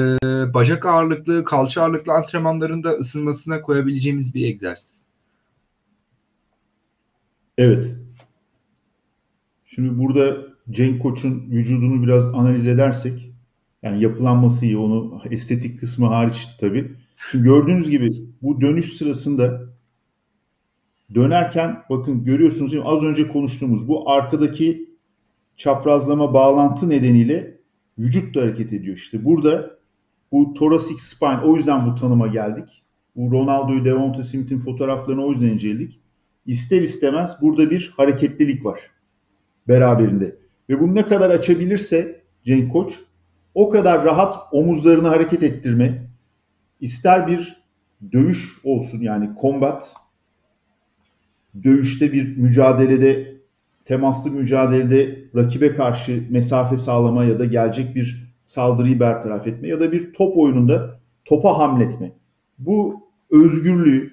bacak 0.54 0.86
ağırlıklı, 0.86 1.46
kalça 1.46 1.82
ağırlıklı 1.82 2.14
antrenmanlarında 2.14 2.90
ısınmasına 2.92 3.62
koyabileceğimiz 3.62 4.36
bir 4.36 4.46
egzersiz. 4.46 5.06
Evet. 7.58 7.96
Şimdi 9.80 10.00
burada 10.00 10.38
Cenk 10.70 11.02
Koç'un 11.02 11.52
vücudunu 11.52 12.04
biraz 12.04 12.28
analiz 12.28 12.68
edersek 12.68 13.32
yani 13.84 14.04
yapılanması 14.04 14.66
iyi, 14.66 14.78
onu 14.78 15.22
estetik 15.32 15.80
kısmı 15.80 16.08
hariç 16.08 16.48
tabii. 16.60 16.92
Şimdi 17.32 17.44
gördüğünüz 17.44 17.90
gibi 17.90 18.26
bu 18.42 18.62
dönüş 18.62 18.94
sırasında 18.94 19.62
dönerken 21.16 21.84
bakın 21.90 22.24
görüyorsunuz 22.24 22.72
değil 22.72 22.84
mi? 22.84 22.90
Az 22.90 23.04
önce 23.04 23.28
konuştuğumuz 23.28 23.88
bu 23.88 24.12
arkadaki 24.12 24.90
çaprazlama 25.58 26.34
bağlantı 26.34 26.90
nedeniyle 26.90 27.58
vücut 28.00 28.36
da 28.36 28.42
hareket 28.42 28.74
ediyor. 28.74 28.98
İşte 28.98 29.26
burada 29.26 29.78
bu 30.32 30.54
thoracic 30.54 31.00
spine 31.00 31.40
o 31.44 31.56
yüzden 31.56 31.86
bu 31.86 31.96
tanıma 31.96 32.28
geldik. 32.28 32.84
Bu 33.16 33.32
Ronaldo'yu 33.32 33.86
Devonta 33.86 34.24
Smith'in 34.24 34.60
fotoğraflarını 34.60 35.26
o 35.26 35.32
yüzden 35.32 35.48
inceledik. 35.48 36.00
İster 36.46 36.82
istemez 36.82 37.38
burada 37.42 37.72
bir 37.72 37.94
hareketlilik 37.98 38.66
var 38.66 38.80
beraberinde. 39.70 40.36
Ve 40.70 40.80
bunu 40.80 40.96
ne 40.96 41.06
kadar 41.06 41.30
açabilirse 41.30 42.22
Cenk 42.44 42.74
Koç 42.74 43.00
o 43.56 43.70
kadar 43.70 44.06
rahat 44.06 44.38
omuzlarını 44.52 45.08
hareket 45.08 45.44
ettirme, 45.44 46.08
ister 46.82 47.28
bir 47.28 47.64
dövüş 48.12 48.60
olsun 48.64 49.02
yani 49.02 49.30
combat, 49.42 49.94
dövüşte 51.64 52.14
bir 52.14 52.38
mücadelede, 52.38 53.36
temaslı 53.86 54.32
mücadelede 54.32 55.20
rakibe 55.36 55.76
karşı 55.76 56.24
mesafe 56.30 56.78
sağlama 56.78 57.24
ya 57.24 57.40
da 57.40 57.46
gelecek 57.46 57.96
bir 57.96 58.30
saldırıyı 58.46 59.00
bertaraf 59.00 59.48
etme 59.48 59.68
ya 59.68 59.80
da 59.80 59.92
bir 59.92 60.14
top 60.14 60.38
oyununda 60.38 61.00
topa 61.26 61.58
hamletme. 61.58 62.12
Bu 62.60 63.08
özgürlüğü, 63.32 64.12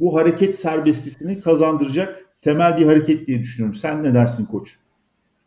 bu 0.00 0.16
hareket 0.16 0.54
serbestlisini 0.54 1.40
kazandıracak 1.40 2.29
temel 2.42 2.76
bir 2.76 2.86
hareket 2.86 3.26
diye 3.26 3.38
düşünüyorum. 3.38 3.74
Sen 3.74 4.02
ne 4.02 4.14
dersin 4.14 4.44
koç? 4.44 4.76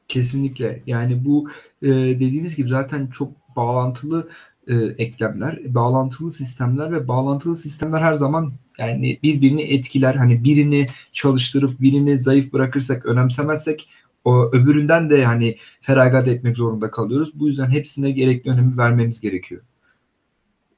Kesinlikle. 0.07 0.83
Yani 0.87 1.25
bu 1.25 1.49
e, 1.81 1.87
dediğiniz 1.89 2.55
gibi 2.55 2.69
zaten 2.69 3.07
çok 3.07 3.31
bağlantılı 3.55 4.29
e, 4.67 4.75
eklemler, 4.75 5.59
bağlantılı 5.73 6.31
sistemler 6.31 6.91
ve 6.91 7.07
bağlantılı 7.07 7.57
sistemler 7.57 8.01
her 8.01 8.13
zaman 8.13 8.53
yani 8.77 9.19
birbirini 9.23 9.61
etkiler. 9.61 10.15
Hani 10.15 10.43
birini 10.43 10.87
çalıştırıp 11.13 11.81
birini 11.81 12.19
zayıf 12.19 12.53
bırakırsak, 12.53 13.05
önemsemezsek 13.05 13.89
o 14.25 14.49
öbüründen 14.51 15.09
de 15.09 15.25
hani 15.25 15.57
feragat 15.81 16.27
etmek 16.27 16.57
zorunda 16.57 16.91
kalıyoruz. 16.91 17.39
Bu 17.39 17.47
yüzden 17.47 17.69
hepsine 17.69 18.11
gerekli 18.11 18.51
önemi 18.51 18.77
vermemiz 18.77 19.21
gerekiyor. 19.21 19.61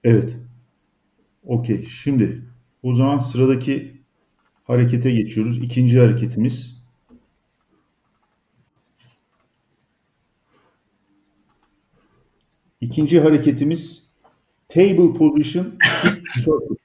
Evet. 0.03 0.39
Okey. 1.45 1.86
Şimdi 1.86 2.41
o 2.84 2.93
zaman 2.93 3.17
sıradaki 3.17 3.94
harekete 4.65 5.12
geçiyoruz. 5.12 5.57
İkinci 5.57 6.00
hareketimiz. 6.00 6.75
İkinci 12.81 13.19
hareketimiz 13.19 14.10
table 14.67 15.13
position 15.13 15.77
circle. 16.34 16.75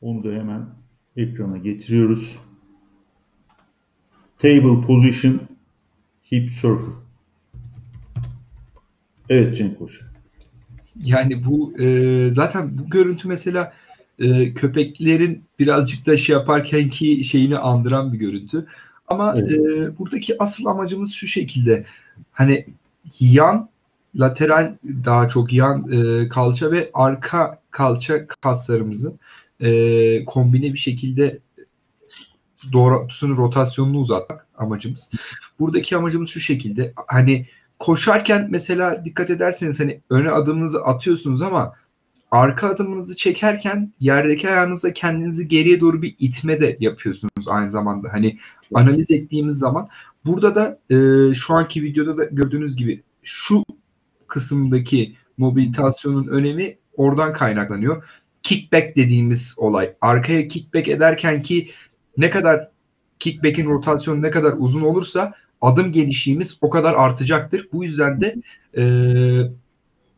Onu 0.00 0.24
da 0.24 0.32
hemen 0.32 0.66
ekrana 1.16 1.56
getiriyoruz. 1.56 2.38
Table 4.38 4.86
position 4.86 5.40
hip 6.32 6.50
circle. 6.50 6.92
Evet 9.28 9.56
Cenk 9.56 9.78
Koç. 9.78 10.00
Yani 11.04 11.44
bu 11.44 11.78
e, 11.78 12.30
zaten 12.34 12.78
bu 12.78 12.90
görüntü 12.90 13.28
mesela 13.28 13.72
e, 14.18 14.54
köpeklerin 14.54 15.44
birazcık 15.58 16.06
da 16.06 16.18
şey 16.18 16.32
yaparken 16.32 16.90
ki 16.90 17.24
şeyini 17.24 17.58
andıran 17.58 18.12
bir 18.12 18.18
görüntü. 18.18 18.66
Ama 19.08 19.34
evet. 19.38 19.52
e, 19.52 19.98
buradaki 19.98 20.42
asıl 20.42 20.66
amacımız 20.66 21.12
şu 21.12 21.26
şekilde. 21.26 21.84
Hani 22.32 22.66
yan 23.20 23.68
lateral 24.14 24.74
daha 25.04 25.28
çok 25.28 25.52
yan 25.52 25.92
e, 25.92 26.28
kalça 26.28 26.72
ve 26.72 26.90
arka 26.94 27.60
kalça 27.70 28.26
kaslarımızın 28.26 29.18
e, 29.60 30.24
kombine 30.24 30.72
bir 30.72 30.78
şekilde 30.78 31.38
doğrultusunu 32.72 33.36
rotasyonunu 33.36 33.98
uzatmak 33.98 34.46
amacımız. 34.58 35.10
Buradaki 35.60 35.96
amacımız 35.96 36.30
şu 36.30 36.40
şekilde. 36.40 36.92
Hani 37.06 37.46
koşarken 37.78 38.48
mesela 38.50 39.04
dikkat 39.04 39.30
ederseniz 39.30 39.80
hani 39.80 40.00
öne 40.10 40.30
adımınızı 40.30 40.84
atıyorsunuz 40.84 41.42
ama 41.42 41.72
arka 42.30 42.68
adımınızı 42.68 43.16
çekerken 43.16 43.92
yerdeki 44.00 44.50
ayağınızla 44.50 44.92
kendinizi 44.92 45.48
geriye 45.48 45.80
doğru 45.80 46.02
bir 46.02 46.16
itme 46.18 46.60
de 46.60 46.76
yapıyorsunuz 46.80 47.48
aynı 47.48 47.70
zamanda. 47.70 48.12
Hani 48.12 48.38
analiz 48.74 49.10
ettiğimiz 49.10 49.58
zaman 49.58 49.88
burada 50.24 50.54
da 50.54 50.78
e, 50.90 51.34
şu 51.34 51.54
anki 51.54 51.82
videoda 51.82 52.16
da 52.16 52.24
gördüğünüz 52.24 52.76
gibi 52.76 53.02
şu 53.22 53.62
kısımdaki 54.26 55.16
mobilitasyonun 55.38 56.26
önemi 56.26 56.76
oradan 56.96 57.32
kaynaklanıyor. 57.32 58.04
Kickback 58.42 58.96
dediğimiz 58.96 59.54
olay. 59.56 59.92
Arkaya 60.00 60.48
kickback 60.48 60.88
ederken 60.88 61.42
ki 61.42 61.70
ne 62.16 62.30
kadar 62.30 62.68
kickback'in 63.18 63.66
rotasyonu 63.66 64.22
ne 64.22 64.30
kadar 64.30 64.54
uzun 64.58 64.82
olursa 64.82 65.34
adım 65.60 65.92
gelişimiz 65.92 66.58
o 66.60 66.70
kadar 66.70 66.94
artacaktır. 66.94 67.68
Bu 67.72 67.84
yüzden 67.84 68.20
de 68.20 68.36
e, 68.76 68.84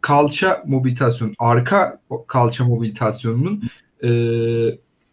kalça 0.01 0.65
mobilitasyon, 0.67 1.35
arka 1.39 2.01
kalça 2.27 2.65
mobilitasyonunun 2.65 3.63
e, 4.03 4.09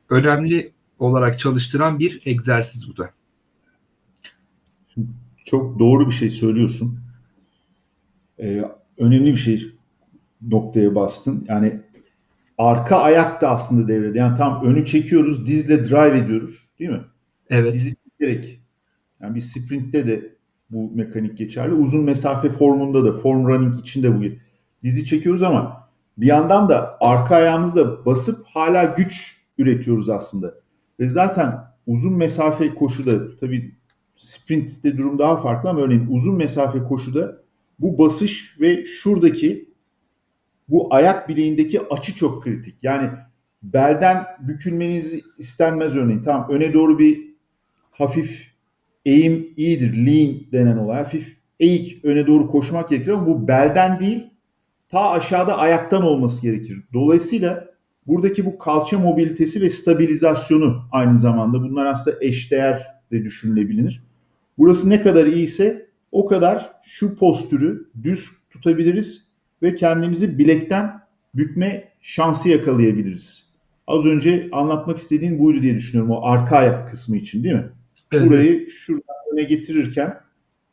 önemli 0.10 0.72
olarak 1.00 1.40
çalıştıran 1.40 2.00
bir 2.00 2.22
egzersiz 2.26 2.90
bu 2.90 2.98
da. 2.98 3.10
Çok 5.46 5.80
doğru 5.80 6.08
bir 6.08 6.14
şey 6.14 6.30
söylüyorsun. 6.30 7.00
Ee, 8.40 8.64
önemli 8.98 9.32
bir 9.32 9.38
şey 9.38 9.72
noktaya 10.42 10.96
bastın. 10.96 11.46
Yani 11.50 11.80
arka 12.58 12.98
ayak 12.98 13.42
da 13.42 13.50
aslında 13.50 13.88
devrede. 13.88 14.18
Yani 14.18 14.38
tam 14.38 14.66
önü 14.66 14.86
çekiyoruz, 14.86 15.48
dizle 15.48 15.90
drive 15.90 16.18
ediyoruz. 16.18 16.70
Değil 16.80 16.92
mi? 16.92 17.02
Evet. 17.50 17.74
Dizi 17.74 17.96
çekerek. 18.20 18.60
Yani 19.22 19.36
bir 19.36 19.42
sprintte 19.42 20.08
de 20.08 20.36
bu 20.70 20.92
mekanik 20.96 21.38
geçerli. 21.38 21.74
Uzun 21.74 22.04
mesafe 22.04 22.50
formunda 22.50 23.06
da, 23.06 23.14
form 23.14 23.48
running 23.48 23.80
için 23.80 24.04
de 24.04 24.20
bu 24.20 24.24
dizi 24.84 25.06
çekiyoruz 25.06 25.44
ama 25.44 25.90
bir 26.18 26.28
yandan 26.28 26.70
da 26.70 26.98
arka 27.00 27.36
ayağımızla 27.36 28.06
basıp 28.06 28.46
hala 28.46 28.84
güç 28.84 29.42
üretiyoruz 29.58 30.10
aslında. 30.10 30.56
Ve 31.00 31.10
zaten 31.10 31.60
uzun 31.88 32.14
mesafe 32.18 32.76
koşuda 32.76 33.38
tabii 33.38 33.76
sprintte 34.16 34.98
durum 34.98 35.20
daha 35.20 35.38
farklı 35.38 35.70
ama 35.70 35.82
örneğin 35.82 36.08
uzun 36.10 36.36
mesafe 36.36 36.84
koşuda 36.84 37.38
bu 37.80 37.98
basış 37.98 38.58
ve 38.62 38.86
şuradaki 38.86 39.70
bu 40.70 40.94
ayak 40.94 41.30
bileğindeki 41.30 41.82
açı 41.82 42.16
çok 42.16 42.44
kritik. 42.44 42.84
Yani 42.84 43.10
belden 43.64 44.26
bükülmeniz 44.40 45.22
istenmez 45.38 45.96
örneğin. 45.96 46.24
Tamam 46.24 46.48
öne 46.50 46.74
doğru 46.74 47.00
bir 47.00 47.36
hafif 47.92 48.55
eğim 49.06 49.54
iyidir. 49.58 50.06
Lean 50.06 50.36
denen 50.52 50.78
olay. 50.78 50.98
Hafif 50.98 51.38
eğik 51.60 52.06
öne 52.06 52.28
doğru 52.28 52.48
koşmak 52.48 52.90
gerekir 52.90 53.12
ama 53.12 53.28
bu 53.28 53.48
belden 53.48 54.00
değil 54.00 54.24
ta 54.90 55.10
aşağıda 55.10 55.58
ayaktan 55.58 56.04
olması 56.04 56.42
gerekir. 56.42 56.84
Dolayısıyla 56.94 57.68
buradaki 58.08 58.46
bu 58.46 58.58
kalça 58.58 59.00
mobilitesi 59.00 59.62
ve 59.62 59.70
stabilizasyonu 59.70 60.82
aynı 60.92 61.18
zamanda 61.18 61.62
bunlar 61.62 61.86
aslında 61.86 62.18
eşdeğer 62.22 62.96
de 63.12 63.24
düşünülebilir. 63.24 64.04
Burası 64.58 64.90
ne 64.90 65.02
kadar 65.02 65.26
iyiyse 65.26 65.86
o 66.12 66.26
kadar 66.26 66.72
şu 66.84 67.16
postürü 67.16 67.90
düz 68.04 68.32
tutabiliriz 68.50 69.28
ve 69.62 69.76
kendimizi 69.76 70.38
bilekten 70.38 71.02
bükme 71.36 71.84
şansı 72.02 72.50
yakalayabiliriz. 72.50 73.50
Az 73.88 74.06
önce 74.06 74.50
anlatmak 74.52 74.98
istediğin 74.98 75.40
buydu 75.40 75.62
diye 75.62 75.76
düşünüyorum 75.76 76.12
o 76.12 76.26
arka 76.26 76.58
ayak 76.58 76.92
kısmı 76.92 77.18
için 77.18 77.44
değil 77.44 77.56
mi? 77.56 77.70
Evet. 78.12 78.30
Burayı 78.30 78.68
şuradan 78.68 79.16
öne 79.34 79.44
getirirken 79.44 80.20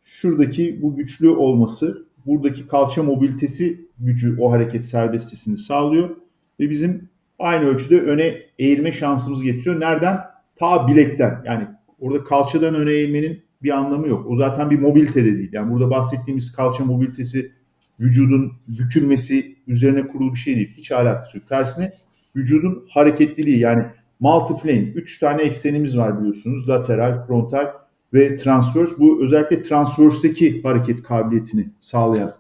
şuradaki 0.05 0.83
bu 0.83 0.97
güçlü 0.97 1.29
olması, 1.29 2.07
buradaki 2.27 2.67
kalça 2.67 3.03
mobilitesi 3.03 3.87
gücü 3.99 4.37
o 4.41 4.53
hareket 4.53 4.85
serbestisini 4.85 5.59
sağlıyor 5.59 6.17
ve 6.61 6.71
bizim 6.71 7.09
aynı 7.39 7.65
ölçüde 7.65 8.01
öne 8.01 8.43
eğilme 8.59 8.93
şansımızı 8.93 9.45
getiriyor. 9.45 9.81
Nereden? 9.81 10.19
Ta 10.57 10.89
bilekten. 10.89 11.43
Yani 11.47 11.67
orada 12.01 12.25
kalçadan 12.25 12.75
öne 12.75 12.91
eğilmenin 12.91 13.43
bir 13.63 13.71
anlamı 13.71 14.09
yok. 14.09 14.27
O 14.31 14.37
zaten 14.37 14.71
bir 14.71 14.79
mobilite 14.79 15.25
de 15.25 15.39
değil. 15.39 15.51
Yani 15.53 15.73
burada 15.73 15.91
bahsettiğimiz 15.91 16.53
kalça 16.53 16.85
mobilitesi 16.85 17.53
vücudun 18.01 18.53
bükülmesi 18.69 19.57
üzerine 19.67 20.09
kurulu 20.09 20.35
bir 20.35 20.39
şey 20.39 20.57
değil. 20.57 20.75
Hiç 20.77 20.93
alakası 20.93 21.39
yok. 21.39 21.49
Tersine 21.49 21.93
vücudun 22.37 22.87
hareketliliği 22.91 23.59
yani 23.59 23.85
multiplane. 24.23 24.79
Üç 24.81 25.19
tane 25.19 25.43
eksenimiz 25.43 25.99
var 25.99 26.21
biliyorsunuz. 26.21 26.69
Lateral, 26.69 27.27
frontal 27.27 27.73
ve 28.15 28.37
transverse. 28.37 28.99
Bu 28.99 29.23
özellikle 29.23 29.63
transverse'deki 29.63 30.63
hareket 30.63 31.03
kabiliyetini 31.03 31.71
sağlayan 31.81 32.35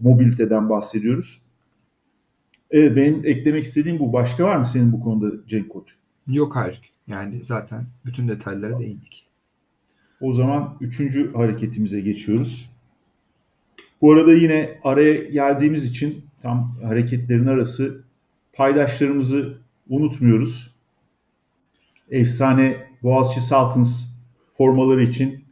mobiliteden 0.00 0.68
bahsediyoruz. 0.68 1.42
Evet 2.70 2.96
benim 2.96 3.22
eklemek 3.24 3.64
istediğim 3.64 3.98
bu. 3.98 4.12
Başka 4.12 4.44
var 4.44 4.56
mı 4.56 4.66
senin 4.66 4.92
bu 4.92 5.00
konuda 5.00 5.46
Cenk 5.48 5.70
Koç? 5.70 5.96
Yok 6.26 6.56
hayır. 6.56 6.80
Yani 7.06 7.42
zaten 7.44 7.86
bütün 8.04 8.28
detaylara 8.28 8.78
değindik. 8.78 9.26
O 10.20 10.32
zaman 10.32 10.76
üçüncü 10.80 11.32
hareketimize 11.32 12.00
geçiyoruz. 12.00 12.70
Bu 14.00 14.12
arada 14.12 14.32
yine 14.32 14.78
araya 14.84 15.14
geldiğimiz 15.14 15.84
için 15.84 16.24
tam 16.42 16.76
hareketlerin 16.84 17.46
arası 17.46 18.04
paydaşlarımızı 18.52 19.58
unutmuyoruz. 19.88 20.69
Efsane 22.10 22.76
Boğaziçi 23.02 23.40
Sultans 23.40 24.06
formaları 24.56 25.02
için 25.02 25.44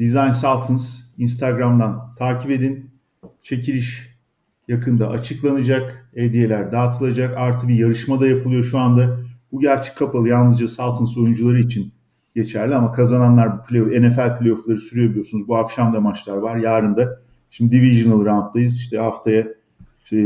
Design 0.00 0.30
Sultans 0.30 1.00
Instagram'dan 1.18 2.14
takip 2.18 2.50
edin. 2.50 2.90
Çekiliş 3.42 4.16
yakında 4.68 5.08
açıklanacak. 5.08 6.10
Hediyeler 6.14 6.72
dağıtılacak. 6.72 7.36
Artı 7.38 7.68
bir 7.68 7.74
yarışma 7.74 8.20
da 8.20 8.26
yapılıyor 8.26 8.64
şu 8.64 8.78
anda. 8.78 9.18
Bu 9.52 9.60
gerçi 9.60 9.94
kapalı. 9.94 10.28
Yalnızca 10.28 10.68
Sultans 10.68 11.16
oyuncuları 11.16 11.60
için 11.60 11.92
geçerli 12.34 12.74
ama 12.74 12.92
kazananlar 12.92 13.66
play 13.66 14.02
NFL 14.02 14.38
playoff'ları 14.38 14.78
sürüyor 14.78 15.10
biliyorsunuz. 15.10 15.48
Bu 15.48 15.56
akşam 15.56 15.94
da 15.94 16.00
maçlar 16.00 16.36
var. 16.36 16.56
Yarın 16.56 16.96
da 16.96 17.20
şimdi 17.50 17.70
divisional 17.70 18.24
round'dayız. 18.24 18.80
İşte 18.80 18.98
haftaya 18.98 19.46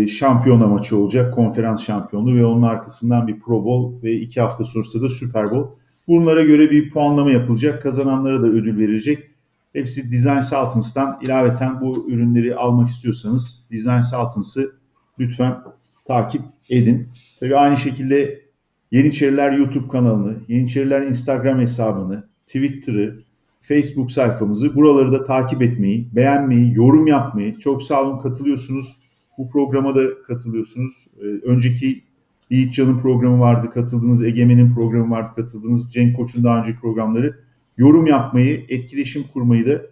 şampiyona 0.09 0.67
maçı 0.67 0.97
olacak. 0.97 1.35
Konferans 1.35 1.85
şampiyonu 1.85 2.37
ve 2.37 2.47
onun 2.47 2.63
arkasından 2.63 3.27
bir 3.27 3.41
Pro 3.41 3.65
Bowl 3.65 4.07
ve 4.07 4.13
iki 4.13 4.41
hafta 4.41 4.65
sonrasında 4.65 5.03
da 5.03 5.09
Super 5.09 5.51
Bowl. 5.51 5.79
Bunlara 6.09 6.43
göre 6.43 6.71
bir 6.71 6.91
puanlama 6.91 7.31
yapılacak. 7.31 7.83
Kazananlara 7.83 8.43
da 8.43 8.47
ödül 8.47 8.79
verilecek. 8.79 9.31
Hepsi 9.73 10.13
Design 10.13 10.41
Sultans'tan 10.41 11.19
ilaveten 11.23 11.81
bu 11.81 12.07
ürünleri 12.09 12.57
almak 12.57 12.89
istiyorsanız 12.89 13.65
Design 13.71 14.01
Sultans'ı 14.01 14.73
lütfen 15.19 15.57
takip 16.05 16.43
edin. 16.71 17.09
Tabii 17.41 17.57
aynı 17.57 17.77
şekilde 17.77 18.45
Yeniçeriler 18.91 19.53
YouTube 19.53 19.89
kanalını, 19.89 20.37
Yeniçeriler 20.49 21.03
Instagram 21.03 21.59
hesabını, 21.59 22.25
Twitter'ı, 22.47 23.23
Facebook 23.63 24.13
sayfamızı 24.13 24.77
buraları 24.77 25.13
da 25.13 25.25
takip 25.25 25.63
etmeyi, 25.63 26.09
beğenmeyi, 26.13 26.75
yorum 26.75 27.07
yapmayı. 27.07 27.59
Çok 27.59 27.83
sağ 27.83 28.03
olun 28.03 28.19
katılıyorsunuz. 28.19 29.04
Bu 29.39 29.51
programa 29.51 29.95
da 29.95 30.23
katılıyorsunuz. 30.23 31.07
Ee, 31.21 31.25
önceki 31.25 32.05
Yiğitcan'ın 32.51 33.01
programı 33.01 33.41
vardı, 33.41 33.71
katıldığınız 33.71 34.25
Egemen'in 34.25 34.75
programı 34.75 35.11
vardı, 35.11 35.33
katıldığınız 35.37 35.93
Cenk 35.93 36.17
Koç'un 36.17 36.45
daha 36.45 36.59
önceki 36.59 36.81
programları. 36.81 37.45
Yorum 37.77 38.07
yapmayı, 38.07 38.67
etkileşim 38.69 39.25
kurmayı 39.33 39.67
da 39.67 39.83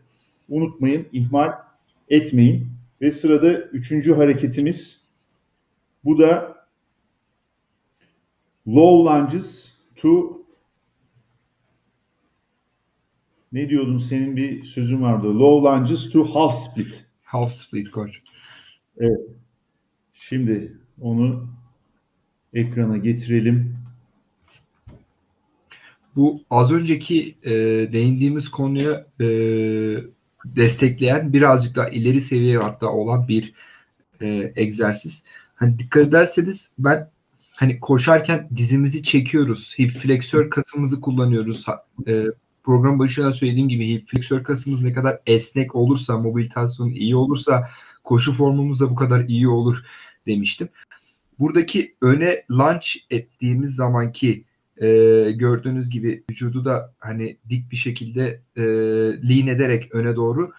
unutmayın, 0.48 1.06
ihmal 1.12 1.52
etmeyin. 2.08 2.68
Ve 3.00 3.10
sırada 3.10 3.60
üçüncü 3.60 4.14
hareketimiz. 4.14 5.06
Bu 6.04 6.18
da 6.18 6.56
low 8.66 9.10
lunges 9.10 9.76
to 9.96 10.42
ne 13.52 13.68
diyordun 13.68 13.98
senin 13.98 14.36
bir 14.36 14.62
sözün 14.62 15.02
vardı. 15.02 15.38
Low 15.38 15.70
lunges 15.70 16.10
to 16.10 16.24
half 16.24 16.54
split. 16.54 17.04
Half 17.22 17.52
split 17.52 17.90
koç. 17.90 18.22
Evet. 18.98 19.20
Şimdi 20.14 20.72
onu 21.00 21.48
ekrana 22.54 22.96
getirelim. 22.96 23.76
Bu 26.16 26.42
az 26.50 26.72
önceki 26.72 27.36
e, 27.42 27.50
değindiğimiz 27.92 28.48
konuya 28.48 29.06
e, 29.20 29.26
destekleyen 30.44 31.32
birazcık 31.32 31.76
daha 31.76 31.88
ileri 31.88 32.20
seviye 32.20 32.58
hatta 32.58 32.88
olan 32.88 33.28
bir 33.28 33.54
e, 34.20 34.52
egzersiz. 34.56 35.24
Hani 35.54 35.78
dikkat 35.78 36.08
ederseniz 36.08 36.72
ben 36.78 37.10
hani 37.52 37.80
koşarken 37.80 38.48
dizimizi 38.56 39.02
çekiyoruz. 39.02 39.74
Hip 39.78 39.98
fleksör 39.98 40.50
kasımızı 40.50 41.00
kullanıyoruz. 41.00 41.66
E, 42.06 42.24
program 42.64 42.98
başında 42.98 43.32
söylediğim 43.32 43.68
gibi 43.68 43.88
hip 43.88 44.08
fleksör 44.10 44.44
kasımız 44.44 44.82
ne 44.82 44.92
kadar 44.92 45.18
esnek 45.26 45.74
olursa, 45.74 46.18
mobilitasyon 46.18 46.90
iyi 46.90 47.16
olursa 47.16 47.68
koşu 48.04 48.32
formumuz 48.32 48.80
da 48.80 48.90
bu 48.90 48.94
kadar 48.94 49.24
iyi 49.24 49.48
olur 49.48 49.84
demiştim. 50.26 50.68
Buradaki 51.38 51.94
öne 52.00 52.42
launch 52.50 52.88
ettiğimiz 53.10 53.74
zamanki 53.74 54.44
e, 54.76 54.86
gördüğünüz 55.32 55.90
gibi 55.90 56.24
vücudu 56.30 56.64
da 56.64 56.94
hani 56.98 57.36
dik 57.48 57.70
bir 57.70 57.76
şekilde 57.76 58.40
e, 58.56 58.62
lean 59.28 59.46
ederek 59.46 59.94
öne 59.94 60.16
doğru 60.16 60.52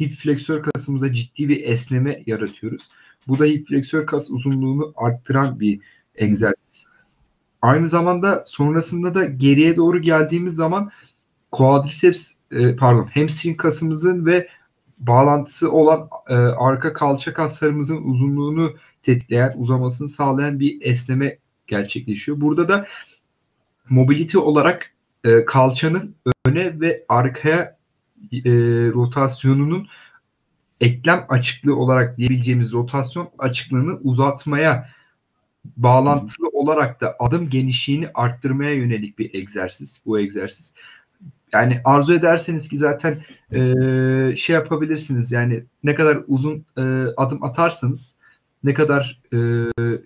hip 0.00 0.16
fleksör 0.16 0.62
kasımıza 0.62 1.12
ciddi 1.12 1.48
bir 1.48 1.64
esneme 1.64 2.22
yaratıyoruz. 2.26 2.82
Bu 3.28 3.38
da 3.38 3.44
hip 3.44 3.68
fleksör 3.68 4.06
kas 4.06 4.30
uzunluğunu 4.30 4.92
arttıran 4.96 5.60
bir 5.60 5.80
egzersiz. 6.14 6.86
Aynı 7.62 7.88
zamanda 7.88 8.44
sonrasında 8.46 9.14
da 9.14 9.24
geriye 9.24 9.76
doğru 9.76 10.02
geldiğimiz 10.02 10.54
zaman 10.54 10.90
quadriceps 11.50 12.32
e, 12.52 12.76
pardon 12.76 13.10
hamstring 13.14 13.56
kasımızın 13.56 14.26
ve 14.26 14.48
bağlantısı 15.00 15.72
olan 15.72 16.08
e, 16.28 16.34
arka 16.34 16.92
kalça 16.92 17.32
kaslarımızın 17.32 18.02
uzunluğunu 18.02 18.74
tetikleyen, 19.02 19.54
uzamasını 19.56 20.08
sağlayan 20.08 20.60
bir 20.60 20.82
esneme 20.82 21.38
gerçekleşiyor. 21.66 22.40
Burada 22.40 22.68
da 22.68 22.86
mobility 23.88 24.38
olarak 24.38 24.92
e, 25.24 25.44
kalçanın 25.44 26.14
öne 26.46 26.80
ve 26.80 27.04
arkaya 27.08 27.76
e, 28.32 28.50
rotasyonunun 28.94 29.88
eklem 30.80 31.26
açıklığı 31.28 31.76
olarak 31.76 32.18
diyebileceğimiz 32.18 32.72
rotasyon 32.72 33.30
açıklığını 33.38 33.94
uzatmaya 33.94 34.88
bağlantılı 35.64 36.48
olarak 36.48 37.00
da 37.00 37.16
adım 37.18 37.50
genişliğini 37.50 38.08
arttırmaya 38.14 38.74
yönelik 38.74 39.18
bir 39.18 39.34
egzersiz 39.34 40.02
bu 40.06 40.20
egzersiz. 40.20 40.74
Yani 41.52 41.80
arzu 41.84 42.14
ederseniz 42.14 42.68
ki 42.68 42.78
zaten 42.78 43.24
e, 43.52 44.36
şey 44.36 44.54
yapabilirsiniz 44.54 45.32
yani 45.32 45.64
ne 45.84 45.94
kadar 45.94 46.18
uzun 46.28 46.64
e, 46.78 46.82
adım 47.16 47.44
atarsanız 47.44 48.14
ne 48.64 48.74
kadar 48.74 49.20
e, 49.32 49.38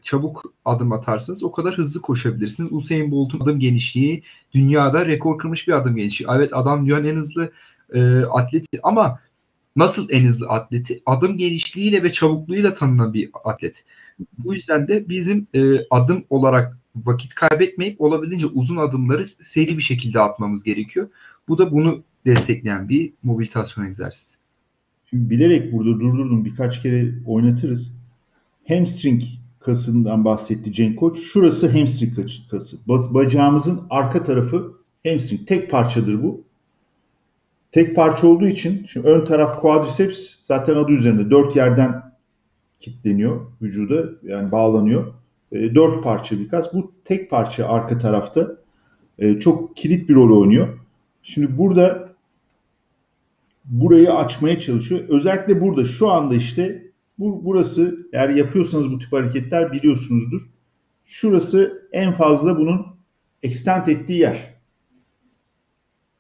çabuk 0.03 0.55
adım 0.65 0.93
atarsanız 0.93 1.45
o 1.45 1.53
kadar 1.53 1.79
hızlı 1.79 2.03
koşabilirsiniz. 2.03 2.73
Usain 2.73 3.11
Bolt'un 3.11 3.41
adım 3.41 3.61
genişliği 3.61 4.23
dünyada 4.55 5.07
rekor 5.07 5.39
kırmış 5.39 5.69
bir 5.69 5.73
adım 5.73 5.97
genişliği. 5.97 6.29
Evet 6.37 6.51
adam 6.53 6.87
dünyanın 6.87 7.05
en 7.05 7.17
hızlı 7.17 7.53
e, 7.95 8.21
atleti 8.21 8.79
ama 8.83 9.21
nasıl 9.77 10.11
en 10.11 10.27
hızlı 10.27 10.49
atleti? 10.49 11.03
Adım 11.07 11.39
genişliğiyle 11.39 12.03
ve 12.03 12.13
çabukluğuyla 12.13 12.75
tanınan 12.75 13.15
bir 13.15 13.31
atlet. 13.45 13.85
Bu 14.39 14.55
yüzden 14.55 14.89
de 14.89 15.09
bizim 15.09 15.47
e, 15.55 15.61
adım 15.91 16.25
olarak 16.31 16.79
vakit 16.97 17.35
kaybetmeyip 17.35 18.01
olabildiğince 18.01 18.47
uzun 18.47 18.77
adımları 18.77 19.27
seri 19.45 19.79
bir 19.79 19.83
şekilde 19.83 20.21
atmamız 20.21 20.65
gerekiyor. 20.65 21.09
Bu 21.49 21.59
da 21.59 21.73
bunu 21.73 22.03
destekleyen 22.27 22.89
bir 22.89 23.13
mobilitasyon 23.23 23.85
egzersizi. 23.85 24.35
Şimdi 25.11 25.31
bilerek 25.31 25.73
burada 25.73 26.01
durdurdum 26.01 26.45
birkaç 26.45 26.83
kere 26.83 27.13
oynatırız. 27.27 27.93
Hamstring 28.69 29.23
kasından 29.61 30.25
bahsetti 30.25 30.73
Cenk 30.73 30.99
Koç. 30.99 31.19
Şurası 31.19 31.79
hamstring 31.79 32.15
kası. 32.51 32.77
Bacağımızın 32.89 33.83
arka 33.91 34.23
tarafı 34.23 34.73
hamstring. 35.07 35.49
Tek 35.49 35.71
parçadır 35.71 36.23
bu. 36.23 36.45
Tek 37.73 37.97
parça 37.97 38.27
olduğu 38.27 38.47
için 38.47 38.87
şimdi 38.89 39.09
ön 39.09 39.25
taraf 39.25 39.61
quadriceps 39.61 40.37
zaten 40.41 40.77
adı 40.77 40.93
üzerinde 40.93 41.31
dört 41.31 41.57
yerden 41.57 42.03
kitleniyor 42.81 43.41
vücuda 43.63 44.05
yani 44.23 44.53
bağlanıyor. 44.53 45.15
E, 45.53 45.75
dört 45.75 46.05
parça 46.05 46.39
bir 46.39 46.49
kas. 46.49 46.75
Bu 46.75 46.93
tek 47.05 47.31
parça 47.31 47.69
arka 47.69 47.99
tarafta 47.99 48.57
e, 49.19 49.39
çok 49.39 49.77
kilit 49.77 50.09
bir 50.09 50.15
rol 50.15 50.41
oynuyor. 50.41 50.79
Şimdi 51.25 51.59
burada 51.59 52.15
burayı 53.65 54.13
açmaya 54.13 54.59
çalışıyor. 54.59 55.01
Özellikle 55.09 55.61
burada 55.61 55.85
şu 55.85 56.11
anda 56.11 56.35
işte 56.35 56.91
bu, 57.19 57.45
burası 57.45 58.09
eğer 58.13 58.29
yapıyorsanız 58.29 58.91
bu 58.91 58.99
tip 58.99 59.13
hareketler 59.13 59.73
biliyorsunuzdur. 59.73 60.41
Şurası 61.05 61.89
en 61.93 62.13
fazla 62.13 62.59
bunun 62.59 62.87
extend 63.43 63.87
ettiği 63.87 64.19
yer. 64.19 64.55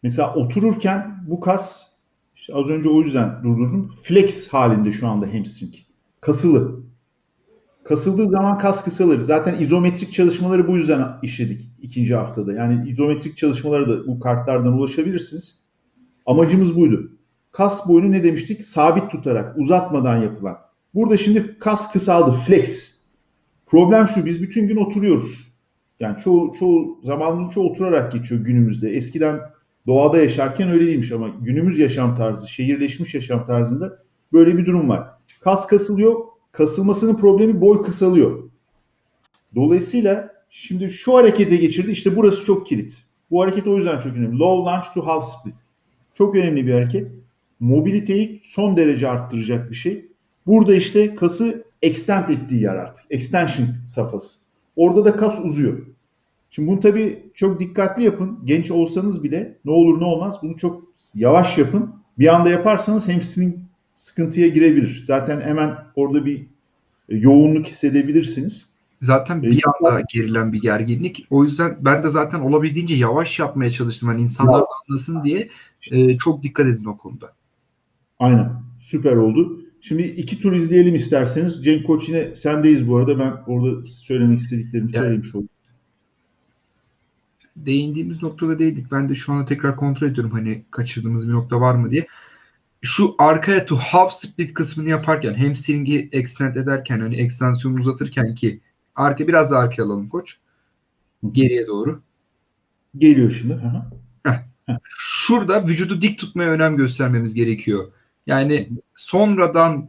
Mesela 0.02 0.34
otururken 0.34 1.24
bu 1.28 1.40
kas 1.40 1.86
işte 2.36 2.54
az 2.54 2.66
önce 2.66 2.88
o 2.88 3.00
yüzden 3.00 3.42
durdurdum. 3.42 3.94
Flex 4.02 4.48
halinde 4.48 4.92
şu 4.92 5.08
anda 5.08 5.34
hamstring. 5.34 5.74
Kasılı. 6.20 6.84
Kasıldığı 7.84 8.28
zaman 8.28 8.58
kas 8.58 8.84
kısalır. 8.84 9.22
Zaten 9.22 9.60
izometrik 9.60 10.12
çalışmaları 10.12 10.68
bu 10.68 10.76
yüzden 10.76 11.08
işledik 11.22 11.68
ikinci 11.82 12.14
haftada. 12.14 12.52
Yani 12.52 12.90
izometrik 12.90 13.36
çalışmaları 13.36 13.88
da 13.88 14.06
bu 14.06 14.20
kartlardan 14.20 14.72
ulaşabilirsiniz. 14.72 15.64
Amacımız 16.26 16.76
buydu. 16.76 17.10
Kas 17.52 17.88
boyunu 17.88 18.12
ne 18.12 18.24
demiştik? 18.24 18.64
Sabit 18.64 19.10
tutarak, 19.10 19.58
uzatmadan 19.58 20.16
yapılan. 20.16 20.56
Burada 20.94 21.16
şimdi 21.16 21.58
kas 21.58 21.92
kısaldı, 21.92 22.36
flex. 22.46 22.94
Problem 23.66 24.08
şu, 24.08 24.26
biz 24.26 24.42
bütün 24.42 24.68
gün 24.68 24.76
oturuyoruz. 24.76 25.54
Yani 26.00 26.18
çoğu, 26.18 26.54
çoğu 26.58 27.00
zamanımızın 27.04 27.50
çoğu 27.50 27.70
oturarak 27.70 28.12
geçiyor 28.12 28.40
günümüzde. 28.40 28.90
Eskiden 28.90 29.40
doğada 29.86 30.18
yaşarken 30.18 30.70
öyle 30.70 30.86
değilmiş 30.86 31.12
ama 31.12 31.28
günümüz 31.40 31.78
yaşam 31.78 32.16
tarzı, 32.16 32.50
şehirleşmiş 32.50 33.14
yaşam 33.14 33.44
tarzında 33.44 33.98
böyle 34.32 34.58
bir 34.58 34.66
durum 34.66 34.88
var. 34.88 35.08
Kas 35.40 35.66
kasılıyor, 35.66 36.14
kasılmasının 36.54 37.16
problemi 37.16 37.60
boy 37.60 37.82
kısalıyor. 37.82 38.50
Dolayısıyla 39.54 40.30
şimdi 40.50 40.90
şu 40.90 41.16
harekete 41.16 41.56
geçirdi. 41.56 41.90
İşte 41.90 42.16
burası 42.16 42.44
çok 42.44 42.66
kilit. 42.66 42.98
Bu 43.30 43.42
hareket 43.42 43.66
o 43.66 43.76
yüzden 43.76 44.00
çok 44.00 44.12
önemli. 44.12 44.38
Low 44.38 44.70
lunge 44.70 44.86
to 44.94 45.06
half 45.06 45.24
split. 45.24 45.54
Çok 46.14 46.36
önemli 46.36 46.66
bir 46.66 46.74
hareket. 46.74 47.12
Mobiliteyi 47.60 48.40
son 48.42 48.76
derece 48.76 49.08
arttıracak 49.08 49.70
bir 49.70 49.74
şey. 49.74 50.06
Burada 50.46 50.74
işte 50.74 51.14
kası 51.14 51.64
extend 51.82 52.28
ettiği 52.28 52.62
yer 52.62 52.74
artık. 52.74 53.04
Extension 53.10 53.68
safhası. 53.86 54.38
Orada 54.76 55.04
da 55.04 55.16
kas 55.16 55.40
uzuyor. 55.44 55.86
Şimdi 56.50 56.68
bunu 56.68 56.80
tabii 56.80 57.30
çok 57.34 57.60
dikkatli 57.60 58.04
yapın. 58.04 58.38
Genç 58.44 58.70
olsanız 58.70 59.22
bile 59.22 59.58
ne 59.64 59.70
olur 59.70 60.00
ne 60.00 60.04
olmaz 60.04 60.38
bunu 60.42 60.56
çok 60.56 60.82
yavaş 61.14 61.58
yapın. 61.58 61.94
Bir 62.18 62.34
anda 62.34 62.50
yaparsanız 62.50 63.08
hamstring 63.08 63.54
sıkıntıya 63.94 64.48
girebilir. 64.48 65.00
Zaten 65.00 65.40
hemen 65.40 65.76
orada 65.96 66.26
bir 66.26 66.40
e, 67.08 67.16
yoğunluk 67.16 67.66
hissedebilirsiniz. 67.66 68.68
Zaten 69.02 69.42
bir 69.42 69.56
e, 69.56 69.60
anda 69.66 70.02
gerilen 70.12 70.52
bir 70.52 70.60
gerginlik. 70.60 71.26
O 71.30 71.44
yüzden 71.44 71.76
ben 71.80 72.02
de 72.02 72.10
zaten 72.10 72.40
olabildiğince 72.40 72.94
yavaş 72.94 73.38
yapmaya 73.38 73.70
çalıştım. 73.70 74.08
Hani 74.08 74.22
insanlar 74.22 74.58
ya. 74.58 74.66
anlasın 74.88 75.24
diye 75.24 75.48
e, 75.92 76.18
çok 76.18 76.42
dikkat 76.42 76.66
edin 76.66 76.84
o 76.84 76.96
konuda. 76.96 77.32
Aynen. 78.18 78.52
Süper 78.80 79.16
oldu. 79.16 79.60
Şimdi 79.80 80.02
iki 80.02 80.40
tur 80.40 80.52
izleyelim 80.52 80.94
isterseniz. 80.94 81.64
Cenk 81.64 81.86
Koç 81.86 82.08
yine 82.08 82.34
sendeyiz 82.34 82.88
bu 82.88 82.96
arada. 82.96 83.18
Ben 83.18 83.32
orada 83.46 83.82
söylemek 83.82 84.38
istediklerimi 84.38 84.90
yani, 84.94 85.04
söylemiş 85.04 85.34
oldum. 85.34 85.48
Değindiğimiz 87.56 88.22
noktada 88.22 88.58
değildik. 88.58 88.86
Ben 88.92 89.08
de 89.08 89.14
şu 89.14 89.32
anda 89.32 89.46
tekrar 89.46 89.76
kontrol 89.76 90.08
ediyorum 90.08 90.32
hani 90.32 90.62
kaçırdığımız 90.70 91.28
bir 91.28 91.32
nokta 91.32 91.60
var 91.60 91.74
mı 91.74 91.90
diye. 91.90 92.06
Şu 92.86 93.14
arkaya 93.18 93.66
to 93.66 93.76
half 93.76 94.12
split 94.12 94.54
kısmını 94.54 94.88
yaparken 94.88 95.34
hamstring'i 95.34 96.08
extend 96.12 96.56
ederken 96.56 97.00
hani 97.00 97.16
ekstansiyonu 97.16 97.80
uzatırken 97.80 98.34
ki 98.34 98.60
arka 98.94 99.28
biraz 99.28 99.50
daha 99.50 99.60
arkaya 99.60 99.82
alalım 99.82 100.08
koç. 100.08 100.36
Geriye 101.32 101.66
doğru. 101.66 102.02
Geliyor 102.98 103.30
şimdi. 103.30 103.58
Şurada 104.98 105.66
vücudu 105.66 106.02
dik 106.02 106.18
tutmaya 106.18 106.50
önem 106.50 106.76
göstermemiz 106.76 107.34
gerekiyor. 107.34 107.92
Yani 108.26 108.68
sonradan 108.96 109.88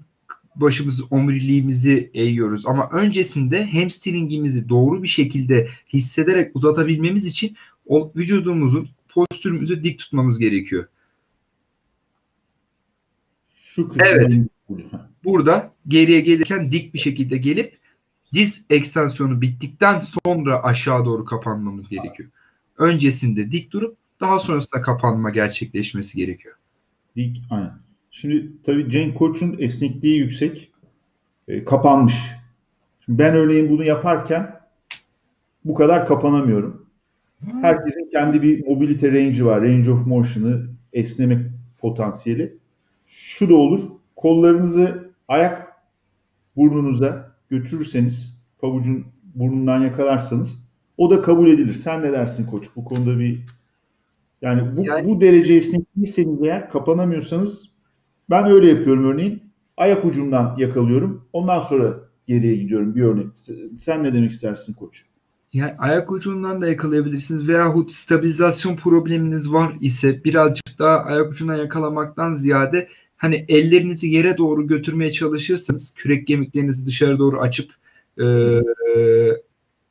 başımızı 0.55 1.03
omuriliğimizi 1.11 2.11
eğiyoruz 2.13 2.65
ama 2.65 2.89
öncesinde 2.89 3.71
hamstringimizi 3.71 4.69
doğru 4.69 5.03
bir 5.03 5.07
şekilde 5.07 5.69
hissederek 5.93 6.55
uzatabilmemiz 6.55 7.25
için 7.25 7.55
o 7.85 8.11
vücudumuzun 8.15 8.89
postürümüzü 9.09 9.83
dik 9.83 9.99
tutmamız 9.99 10.39
gerekiyor. 10.39 10.87
Şu 13.75 13.91
evet. 13.99 14.31
Burada 15.23 15.71
geriye 15.87 16.21
gelirken 16.21 16.71
dik 16.71 16.93
bir 16.93 16.99
şekilde 16.99 17.37
gelip 17.37 17.77
diz 18.33 18.65
ekstansiyonu 18.69 19.41
bittikten 19.41 19.99
sonra 19.99 20.63
aşağı 20.63 21.05
doğru 21.05 21.25
kapanmamız 21.25 21.89
gerekiyor. 21.89 22.29
Öncesinde 22.77 23.51
dik 23.51 23.71
durup 23.71 23.97
daha 24.21 24.39
sonrasında 24.39 24.81
kapanma 24.81 25.29
gerçekleşmesi 25.29 26.17
gerekiyor. 26.17 26.55
Dik 27.15 27.41
aynen. 27.49 27.71
Şimdi 28.11 28.51
tabii 28.65 28.89
Cenk 28.89 29.17
Koç'un 29.17 29.55
esnekliği 29.59 30.19
yüksek. 30.19 30.71
E, 31.47 31.65
kapanmış. 31.65 32.15
Şimdi 33.05 33.19
ben 33.19 33.35
örneğin 33.35 33.69
bunu 33.69 33.83
yaparken 33.83 34.59
bu 35.65 35.73
kadar 35.73 36.05
kapanamıyorum. 36.05 36.85
Herkesin 37.61 38.09
kendi 38.11 38.41
bir 38.41 38.67
mobility 38.67 39.07
range'i 39.07 39.45
var. 39.45 39.61
Range 39.61 39.91
of 39.91 40.07
motion'ı, 40.07 40.67
esnemek 40.93 41.39
potansiyeli. 41.77 42.57
Şu 43.05 43.49
da 43.49 43.55
olur. 43.55 43.79
Kollarınızı 44.15 45.11
ayak 45.27 45.75
burnunuza 46.55 47.35
götürürseniz, 47.49 48.41
pabucun 48.59 49.05
burnundan 49.35 49.79
yakalarsanız 49.79 50.65
o 50.97 51.09
da 51.09 51.21
kabul 51.21 51.47
edilir. 51.47 51.73
Sen 51.73 52.01
ne 52.01 52.11
dersin 52.11 52.45
koç? 52.45 52.65
Bu 52.75 52.85
konuda 52.85 53.19
bir 53.19 53.39
yani 54.41 54.77
bu, 54.77 54.85
yani, 54.85 55.07
bu 55.07 55.21
derece 55.21 55.53
esnekliyseniz 55.53 56.43
eğer 56.43 56.69
kapanamıyorsanız 56.69 57.69
ben 58.29 58.45
öyle 58.45 58.69
yapıyorum 58.69 59.05
örneğin. 59.05 59.43
Ayak 59.77 60.05
ucundan 60.05 60.55
yakalıyorum. 60.57 61.27
Ondan 61.33 61.59
sonra 61.59 61.99
geriye 62.27 62.55
gidiyorum 62.55 62.95
bir 62.95 63.01
örnek. 63.01 63.27
Sen 63.77 64.03
ne 64.03 64.13
demek 64.13 64.31
istersin 64.31 64.73
koç? 64.73 65.05
Yani 65.55 65.75
ayak 65.79 66.11
ucundan 66.11 66.61
da 66.61 66.67
yakalayabilirsiniz 66.67 67.47
veyahut 67.47 67.93
stabilizasyon 67.93 68.75
probleminiz 68.75 69.53
var 69.53 69.73
ise 69.81 70.23
birazcık 70.23 70.79
daha 70.79 70.97
ayak 70.97 71.31
ucundan 71.31 71.55
yakalamaktan 71.55 72.33
ziyade 72.33 72.89
hani 73.17 73.45
ellerinizi 73.47 74.07
yere 74.07 74.37
doğru 74.37 74.67
götürmeye 74.67 75.11
çalışırsanız 75.13 75.93
kürek 75.93 76.27
kemiklerinizi 76.27 76.85
dışarı 76.85 77.19
doğru 77.19 77.41
açıp 77.41 77.71
e, 78.19 78.25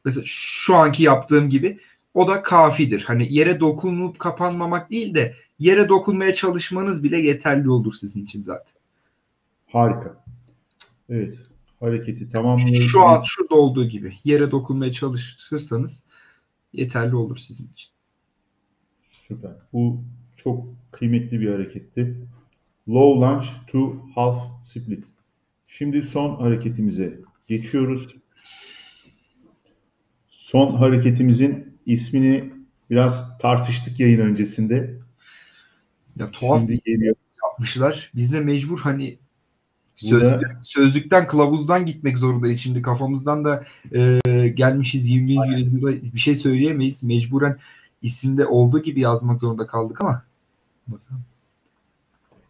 mesela 0.05 0.25
şu 0.27 0.75
anki 0.75 1.03
yaptığım 1.03 1.51
gibi 1.51 1.79
o 2.15 2.29
da 2.29 2.43
kafidir. 2.43 3.03
Hani 3.07 3.35
yere 3.35 3.61
dokunup 3.61 4.19
kapanmamak 4.19 4.91
değil 4.91 5.15
de 5.15 5.35
yere 5.59 5.89
dokunmaya 5.89 6.35
çalışmanız 6.35 7.05
bile 7.05 7.17
yeterli 7.17 7.71
olur 7.71 7.95
sizin 7.95 8.25
için 8.25 8.43
zaten. 8.43 8.73
Harika. 9.73 10.25
Evet. 11.09 11.54
Hareketi 11.85 12.29
tamamlıyoruz. 12.29 12.91
Şu 12.91 13.03
an 13.03 13.23
şurada 13.27 13.55
olduğu 13.55 13.89
gibi 13.89 14.15
yere 14.25 14.51
dokunmaya 14.51 14.93
çalışırsanız 14.93 16.05
yeterli 16.73 17.17
olur 17.17 17.37
sizin 17.37 17.69
için. 17.73 17.89
Süper. 19.11 19.53
Bu 19.73 20.01
çok 20.37 20.67
kıymetli 20.93 21.41
bir 21.41 21.53
hareketti. 21.53 22.17
Low 22.89 23.27
lunge 23.27 23.47
to 23.67 23.97
half 24.15 24.43
split. 24.63 25.05
Şimdi 25.69 26.03
son 26.03 26.37
hareketimize 26.37 27.21
geçiyoruz. 27.47 28.17
Son 30.29 30.75
hareketimizin 30.77 31.79
ismini 31.87 32.53
biraz 32.91 33.39
tartıştık 33.39 34.01
yayın 34.01 34.21
öncesinde. 34.21 34.99
Ya 36.17 36.31
tuhaf 36.31 36.59
Şimdi 36.59 36.81
geliyor. 36.81 37.17
yapmışlar. 37.43 38.11
Biz 38.15 38.33
de 38.33 38.41
mecbur 38.41 38.81
hani 38.81 39.19
Bu 40.03 40.11
da- 40.11 40.21
sözlük- 40.21 40.57
sözlükten 40.65 41.27
kılavuzdan 41.27 41.87
gitmek 41.87 42.19
zorundayız. 42.19 42.61
Şimdi 42.61 42.83
kafamızdan 42.83 43.45
da 43.45 43.65
e, 43.93 44.49
gelmişiz 44.49 45.09
20. 45.09 45.59
yüzyılda 45.61 45.93
bir 46.15 46.19
şey 46.19 46.37
söyleyemeyiz. 46.37 47.03
Mecburen 47.03 47.59
isimde 48.03 48.47
olduğu 48.47 48.83
gibi 48.83 49.01
yazmak 49.01 49.41
zorunda 49.41 49.67
kaldık 49.67 50.01
ama 50.01 50.23
bakalım. 50.87 51.23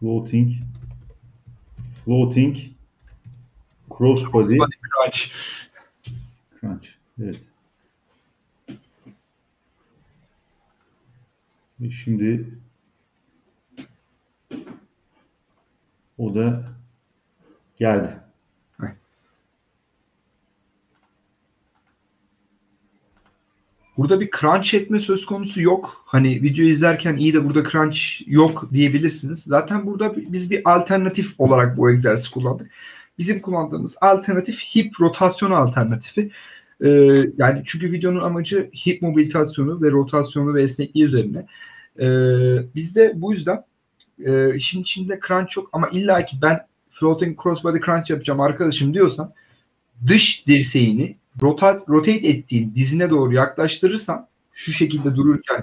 Floating. 0.01 0.53
Floating. 2.05 2.57
Crossbody 3.99 4.59
Body 4.59 4.71
crunch. 4.97 5.31
crunch. 6.61 6.89
Evet. 7.23 7.41
Ve 11.81 11.91
şimdi 11.91 12.59
o 16.19 16.35
da 16.35 16.75
geldi. 17.85 18.25
Burada 23.97 24.21
bir 24.21 24.31
crunch 24.41 24.75
etme 24.75 25.01
söz 25.01 25.27
konusu 25.27 25.63
yok. 25.63 26.03
Hani 26.07 26.43
video 26.43 26.65
izlerken 26.65 27.17
iyi 27.17 27.35
de 27.35 27.45
burada 27.45 27.71
crunch 27.71 27.99
yok 28.27 28.69
diyebilirsiniz. 28.73 29.43
Zaten 29.43 29.87
burada 29.87 30.17
biz 30.17 30.51
bir 30.51 30.63
alternatif 30.65 31.35
olarak 31.39 31.77
bu 31.77 31.91
egzersizi 31.91 32.31
kullandık. 32.31 32.71
Bizim 33.19 33.41
kullandığımız 33.41 33.97
alternatif 34.01 34.61
hip 34.75 35.01
rotasyon 35.01 35.51
alternatifi. 35.51 36.31
Ee, 36.85 36.89
yani 37.37 37.63
çünkü 37.67 37.93
videonun 37.93 38.21
amacı 38.21 38.71
hip 38.87 39.03
mobilitasyonu 39.03 39.83
ve 39.83 39.91
rotasyonu 39.91 40.55
ve 40.55 40.63
esnekliği 40.63 41.07
üzerine. 41.07 41.47
Ee, 42.01 42.75
biz 42.75 42.97
de 42.97 43.13
bu 43.15 43.33
yüzden 43.33 43.65
e, 44.25 44.55
işin 44.55 44.83
içinde 44.83 45.21
crunch 45.29 45.57
yok 45.57 45.69
ama 45.73 45.89
illa 45.89 46.27
ki 46.27 46.37
ben 46.43 46.61
floating 46.95 47.43
crossbody 47.43 47.81
crunch 47.87 48.11
yapacağım 48.11 48.41
arkadaşım 48.41 48.95
diyorsan 48.95 49.33
dış 50.07 50.47
dirseğini 50.47 51.17
rotate, 51.43 51.85
rotate 51.89 52.29
ettiğin 52.29 52.75
dizine 52.75 53.11
doğru 53.11 53.35
yaklaştırırsan 53.35 54.27
şu 54.53 54.73
şekilde 54.73 55.17
dururken 55.17 55.63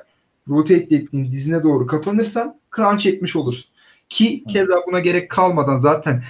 rotate 0.50 0.96
ettiğin 0.96 1.32
dizine 1.32 1.64
doğru 1.64 1.88
kapanırsan 1.88 2.60
crunch 2.76 3.06
etmiş 3.06 3.36
olursun. 3.36 3.72
Ki 4.10 4.44
keza 4.44 4.74
buna 4.88 5.00
gerek 5.00 5.30
kalmadan 5.30 5.80
zaten 5.80 6.24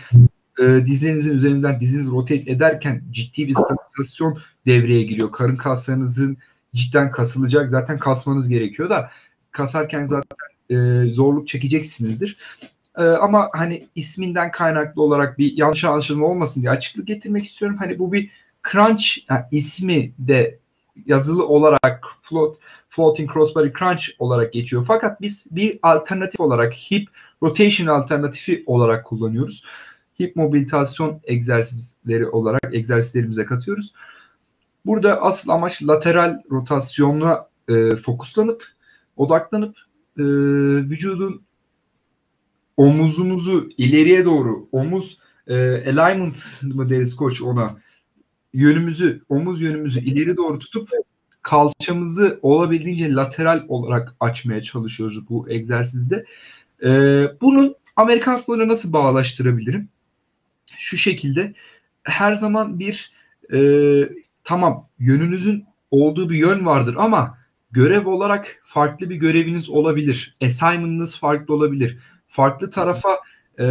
e, 0.60 0.64
dizlerinizin 0.86 1.38
üzerinden 1.38 1.80
diziniz 1.80 2.08
rotate 2.08 2.52
ederken 2.52 3.02
ciddi 3.12 3.48
bir 3.48 3.54
stabilizasyon 3.54 4.40
devreye 4.66 5.04
giriyor. 5.04 5.32
Karın 5.32 5.56
kaslarınızın 5.56 6.38
cidden 6.76 7.12
kasılacak. 7.12 7.72
Zaten 7.72 8.00
kasmanız 8.00 8.50
gerekiyor 8.50 8.90
da 8.90 9.12
kasarken 9.52 10.06
zaten 10.06 10.38
e, 10.70 11.06
zorluk 11.14 11.48
çekeceksinizdir. 11.48 12.38
E, 12.98 13.04
ama 13.04 13.50
hani 13.54 13.88
isminden 13.96 14.52
kaynaklı 14.52 15.02
olarak 15.02 15.38
bir 15.38 15.58
yanlış 15.58 15.84
anlaşılma 15.84 16.28
olmasın 16.28 16.62
diye 16.62 16.72
açıklık 16.72 17.08
getirmek 17.08 17.46
istiyorum. 17.46 17.78
Hani 17.80 18.00
bu 18.00 18.14
bir 18.14 18.30
crunch 18.72 19.06
yani 19.30 19.44
ismi 19.52 20.12
de 20.20 20.60
yazılı 21.06 21.48
olarak 21.48 22.06
float, 22.22 22.58
floating 22.90 23.34
crossbody 23.34 23.72
crunch 23.80 24.10
olarak 24.20 24.54
geçiyor. 24.54 24.86
Fakat 24.88 25.22
biz 25.22 25.48
bir 25.52 25.80
alternatif 25.82 26.40
olarak 26.40 26.74
hip 26.74 27.10
rotation 27.44 27.88
alternatifi 27.88 28.64
olarak 28.66 29.06
kullanıyoruz. 29.06 29.64
Hip 30.20 30.36
mobilitasyon 30.36 31.20
egzersizleri 31.24 32.28
olarak 32.28 32.74
egzersizlerimize 32.74 33.46
katıyoruz. 33.46 33.94
Burada 34.86 35.22
asıl 35.22 35.50
amaç 35.50 35.84
lateral 35.84 36.42
rotasyonuna 36.52 37.48
e, 37.70 37.96
fokuslanıp 37.96 38.66
odaklanıp 39.18 39.76
e, 40.18 40.24
vücudun 40.90 41.42
omuzumuzu 42.82 43.70
ileriye 43.78 44.26
doğru 44.26 44.68
omuz 44.72 45.18
e, 45.48 45.56
alignment 45.56 46.64
mı 46.64 46.90
deriz 46.90 47.16
koç 47.16 47.42
ona 47.42 47.78
yönümüzü 48.54 49.22
omuz 49.30 49.62
yönümüzü 49.62 50.00
ileri 50.00 50.38
doğru 50.38 50.60
tutup 50.60 50.90
kalçamızı 51.42 52.40
olabildiğince 52.42 53.14
lateral 53.14 53.64
olarak 53.68 54.16
açmaya 54.20 54.64
çalışıyoruz 54.64 55.30
bu 55.30 55.50
egzersizde. 55.50 56.26
E, 56.84 56.90
bunun 57.42 57.76
Amerikan 57.96 58.38
futboluna 58.38 58.68
nasıl 58.68 58.94
bağlaştırabilirim? 58.94 59.90
Şu 60.80 60.98
şekilde 60.98 61.54
her 62.04 62.36
zaman 62.36 62.80
bir 62.80 63.12
e, 63.54 63.60
tamam 64.44 64.88
yönünüzün 65.00 65.66
olduğu 65.92 66.30
bir 66.30 66.38
yön 66.38 66.66
vardır 66.66 66.96
ama 66.98 67.38
görev 67.72 68.08
olarak 68.08 68.64
farklı 68.66 69.10
bir 69.10 69.16
göreviniz 69.16 69.70
olabilir. 69.70 70.38
Assignment'ınız 70.44 71.16
farklı 71.18 71.54
olabilir. 71.54 71.98
Farklı 72.32 72.72
tarafa 72.72 73.20
e, 73.60 73.66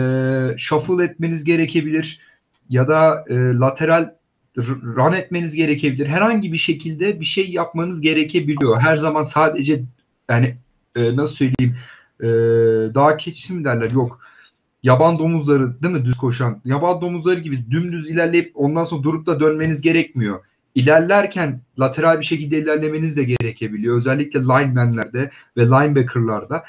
shuffle 0.59 1.05
etmeniz 1.05 1.45
gerekebilir 1.45 2.21
ya 2.69 2.89
da 2.89 3.25
e, 3.29 3.35
lateral 3.35 4.15
run 4.57 5.13
etmeniz 5.13 5.55
gerekebilir. 5.55 6.07
Herhangi 6.07 6.53
bir 6.53 6.59
şekilde 6.59 7.21
bir 7.21 7.25
şey 7.25 7.51
yapmanız 7.51 8.01
gerekebiliyor. 8.01 8.81
Her 8.81 8.97
zaman 8.97 9.25
sadece 9.25 9.81
yani 10.29 10.57
e, 10.97 11.17
nasıl 11.17 11.35
söyleyeyim 11.35 11.77
e, 12.21 12.27
dağ 12.95 13.17
keçisi 13.17 13.53
mi 13.53 13.65
derler? 13.65 13.91
Yok. 13.91 14.21
Yaban 14.83 15.19
domuzları 15.19 15.83
değil 15.83 15.95
mi 15.95 16.05
düz 16.05 16.17
koşan? 16.17 16.61
Yaban 16.65 17.01
domuzları 17.01 17.41
gibi 17.41 17.71
dümdüz 17.71 18.11
ilerleyip 18.11 18.53
ondan 18.55 18.85
sonra 18.85 19.03
durup 19.03 19.27
da 19.27 19.41
dönmeniz 19.41 19.83
gerekmiyor. 19.83 20.41
İlerlerken 20.75 21.61
lateral 21.79 22.21
bir 22.21 22.25
şekilde 22.25 22.59
ilerlemeniz 22.59 23.17
de 23.17 23.25
gerekebiliyor. 23.25 23.99
Özellikle 23.99 24.41
linemenlerde 24.41 25.31
ve 25.57 25.67
linebackerlarda. 25.67 26.65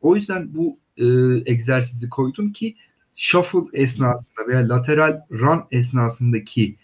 O 0.00 0.16
yüzden 0.16 0.54
bu 0.54 0.78
e, 0.96 1.04
egzersizi 1.46 2.08
koydum 2.08 2.52
ki 2.52 2.76
shuffle 3.16 3.60
esnasında 3.72 4.48
veya 4.48 4.68
lateral 4.68 5.20
run 5.30 5.64
esnasındaki 5.70 6.76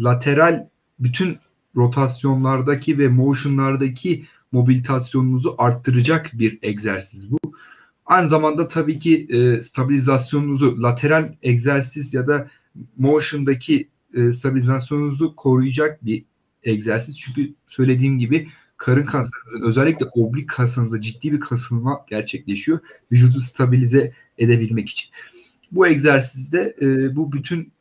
lateral 0.00 0.68
bütün 0.98 1.38
rotasyonlardaki 1.76 2.98
ve 2.98 3.08
motionlardaki 3.08 4.26
mobilitasyonunuzu 4.52 5.54
arttıracak 5.58 6.30
bir 6.32 6.58
egzersiz 6.62 7.30
bu. 7.30 7.38
Aynı 8.06 8.28
zamanda 8.28 8.68
tabii 8.68 8.98
ki 8.98 9.26
e, 9.30 9.60
stabilizasyonunuzu 9.60 10.82
lateral 10.82 11.34
egzersiz 11.42 12.14
ya 12.14 12.26
da 12.26 12.50
motion'daki 12.96 13.88
e, 14.14 14.32
stabilizasyonunuzu 14.32 15.36
koruyacak 15.36 16.04
bir 16.04 16.24
egzersiz. 16.64 17.20
Çünkü 17.20 17.54
söylediğim 17.68 18.18
gibi 18.18 18.48
karın 18.82 19.04
kaslarınızın 19.04 19.62
özellikle 19.62 20.06
oblik 20.12 20.48
kaslarınızda 20.48 21.00
ciddi 21.00 21.32
bir 21.32 21.40
kasılma 21.40 22.04
gerçekleşiyor. 22.10 22.78
Vücudu 23.12 23.40
stabilize 23.40 24.12
edebilmek 24.38 24.88
için. 24.88 25.10
Bu 25.72 25.86
egzersizde 25.86 26.76
e, 26.80 27.16
bu 27.16 27.32
bütün 27.32 27.72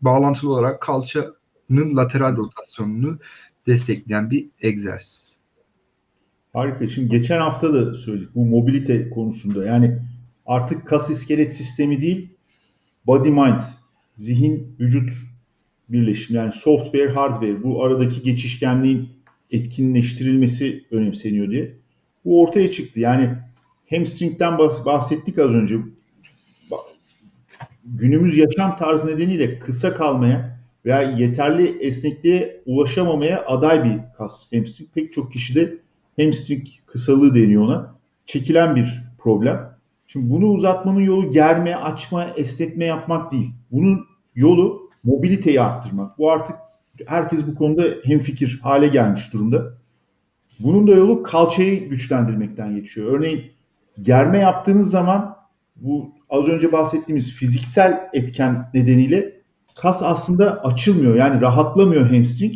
bağlantılı 0.00 0.52
olarak 0.52 0.80
kalçanın 0.80 1.96
lateral 1.96 2.36
rotasyonunu 2.36 3.18
destekleyen 3.66 4.30
bir 4.30 4.46
egzersiz. 4.60 5.32
Harika. 6.52 6.88
Şimdi 6.88 7.08
geçen 7.08 7.40
hafta 7.40 7.74
da 7.74 7.94
söyledik 7.94 8.34
bu 8.34 8.46
mobilite 8.46 9.10
konusunda. 9.10 9.64
Yani 9.64 9.98
artık 10.46 10.86
kas 10.86 11.10
iskelet 11.10 11.56
sistemi 11.56 12.00
değil, 12.00 12.28
body 13.06 13.30
mind, 13.30 13.60
zihin 14.16 14.76
vücut 14.80 15.10
birleşimi 15.88 16.36
yani 16.36 16.52
software 16.52 17.12
hardware 17.12 17.62
bu 17.62 17.84
aradaki 17.84 18.22
geçişkenliğin 18.22 19.15
etkinleştirilmesi 19.50 20.84
önemseniyor 20.90 21.50
diye. 21.50 21.72
Bu 22.24 22.42
ortaya 22.42 22.70
çıktı. 22.70 23.00
Yani 23.00 23.30
hamstring'den 23.90 24.58
bahsettik 24.58 25.38
az 25.38 25.50
önce. 25.50 25.76
Günümüz 27.84 28.36
yaşam 28.36 28.76
tarzı 28.76 29.08
nedeniyle 29.08 29.58
kısa 29.58 29.94
kalmaya 29.94 30.60
veya 30.84 31.02
yeterli 31.02 31.78
esnekliğe 31.80 32.62
ulaşamamaya 32.66 33.46
aday 33.46 33.84
bir 33.84 33.98
kas 34.18 34.52
hamstring. 34.52 34.90
Pek 34.94 35.12
çok 35.12 35.32
kişide 35.32 35.78
hamstring 36.20 36.66
kısalığı 36.86 37.34
deniyor 37.34 37.62
ona. 37.62 37.96
Çekilen 38.26 38.76
bir 38.76 39.02
problem. 39.18 39.76
Şimdi 40.06 40.30
bunu 40.30 40.46
uzatmanın 40.46 41.00
yolu 41.00 41.30
germe, 41.30 41.74
açma, 41.74 42.24
esnetme 42.24 42.84
yapmak 42.84 43.32
değil. 43.32 43.50
Bunun 43.70 44.06
yolu 44.34 44.90
mobiliteyi 45.04 45.60
arttırmak. 45.60 46.18
Bu 46.18 46.30
artık 46.30 46.56
Herkes 47.06 47.46
bu 47.46 47.54
konuda 47.54 47.82
hemfikir 48.04 48.60
hale 48.62 48.88
gelmiş 48.88 49.32
durumda. 49.32 49.74
Bunun 50.58 50.86
da 50.86 50.90
yolu 50.90 51.22
kalçayı 51.22 51.88
güçlendirmekten 51.88 52.76
geçiyor. 52.76 53.12
Örneğin 53.12 53.44
germe 54.02 54.38
yaptığınız 54.38 54.90
zaman 54.90 55.36
bu 55.76 56.12
az 56.30 56.48
önce 56.48 56.72
bahsettiğimiz 56.72 57.32
fiziksel 57.32 58.08
etken 58.12 58.70
nedeniyle 58.74 59.40
kas 59.74 60.02
aslında 60.02 60.64
açılmıyor. 60.64 61.16
Yani 61.16 61.40
rahatlamıyor 61.40 62.10
hamstring. 62.10 62.54